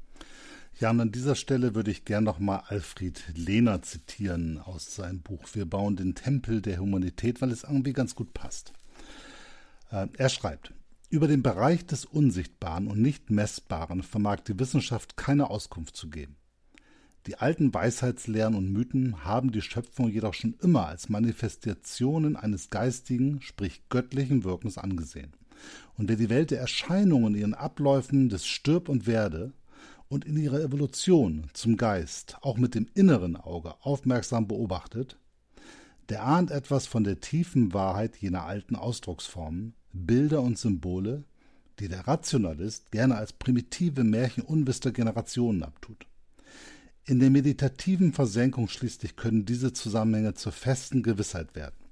[0.79, 5.43] Ja, und an dieser Stelle würde ich gern nochmal Alfred Lehner zitieren aus seinem Buch
[5.53, 8.73] Wir bauen den Tempel der Humanität, weil es irgendwie ganz gut passt.
[9.91, 10.73] Äh, er schreibt,
[11.09, 16.37] über den Bereich des Unsichtbaren und nicht Messbaren vermag die Wissenschaft keine Auskunft zu geben.
[17.27, 23.41] Die alten Weisheitslehren und Mythen haben die Schöpfung jedoch schon immer als Manifestationen eines geistigen,
[23.41, 25.33] sprich göttlichen Wirkens angesehen.
[25.95, 29.53] Und wer die Welt der Erscheinungen ihren Abläufen des Stirb und Werde
[30.13, 35.17] und in ihrer Evolution zum Geist auch mit dem inneren Auge aufmerksam beobachtet,
[36.09, 41.23] der ahnt etwas von der tiefen Wahrheit jener alten Ausdrucksformen, Bilder und Symbole,
[41.79, 46.05] die der Rationalist gerne als primitive Märchen unwisster Generationen abtut.
[47.05, 51.82] In der meditativen Versenkung schließlich können diese Zusammenhänge zur festen Gewissheit werden.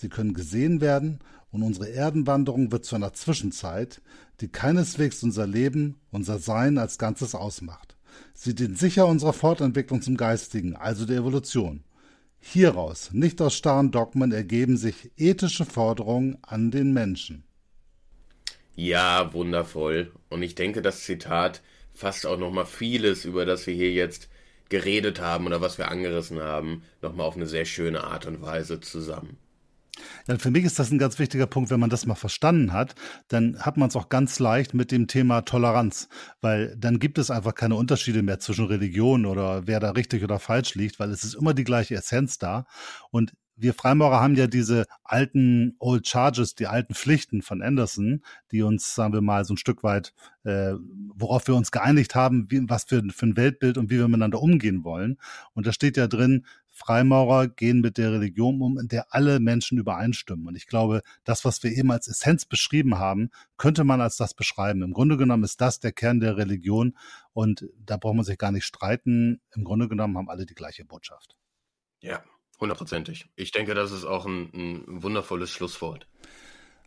[0.00, 1.18] Sie können gesehen werden
[1.50, 4.00] und unsere Erdenwanderung wird zu einer Zwischenzeit,
[4.40, 7.96] die keineswegs unser Leben, unser Sein als Ganzes ausmacht.
[8.32, 11.82] Sie dient sicher unserer Fortentwicklung zum Geistigen, also der Evolution.
[12.38, 17.42] Hieraus, nicht aus starren Dogmen, ergeben sich ethische Forderungen an den Menschen.
[18.76, 20.12] Ja, wundervoll.
[20.28, 21.60] Und ich denke, das Zitat
[21.92, 24.28] fasst auch nochmal vieles, über das wir hier jetzt
[24.68, 28.78] geredet haben oder was wir angerissen haben, nochmal auf eine sehr schöne Art und Weise
[28.78, 29.38] zusammen.
[30.26, 32.94] Ja, für mich ist das ein ganz wichtiger Punkt, wenn man das mal verstanden hat,
[33.28, 36.08] dann hat man es auch ganz leicht mit dem Thema Toleranz,
[36.40, 40.38] weil dann gibt es einfach keine Unterschiede mehr zwischen Religionen oder wer da richtig oder
[40.38, 42.66] falsch liegt, weil es ist immer die gleiche Essenz da
[43.10, 48.22] und wir Freimaurer haben ja diese alten Old Charges, die alten Pflichten von Anderson,
[48.52, 50.74] die uns, sagen wir mal, so ein Stück weit, äh,
[51.14, 54.40] worauf wir uns geeinigt haben, wie, was für, für ein Weltbild und wie wir miteinander
[54.40, 55.18] umgehen wollen.
[55.54, 56.46] Und da steht ja drin,
[56.78, 60.46] Freimaurer gehen mit der Religion um, in der alle Menschen übereinstimmen.
[60.46, 64.34] Und ich glaube, das, was wir eben als Essenz beschrieben haben, könnte man als das
[64.34, 64.82] beschreiben.
[64.82, 66.96] Im Grunde genommen ist das der Kern der Religion
[67.32, 69.40] und da braucht man sich gar nicht streiten.
[69.54, 71.36] Im Grunde genommen haben alle die gleiche Botschaft.
[72.00, 72.22] Ja,
[72.60, 73.26] hundertprozentig.
[73.34, 76.06] Ich denke, das ist auch ein, ein wundervolles Schlusswort.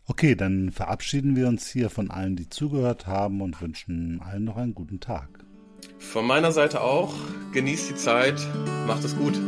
[0.06, 4.56] Okay, dann verabschieden wir uns hier von allen, die zugehört haben und wünschen allen noch
[4.56, 5.44] einen guten Tag.
[5.98, 7.14] Von meiner Seite auch.
[7.52, 8.40] Genießt die Zeit.
[8.86, 9.40] Macht es gut.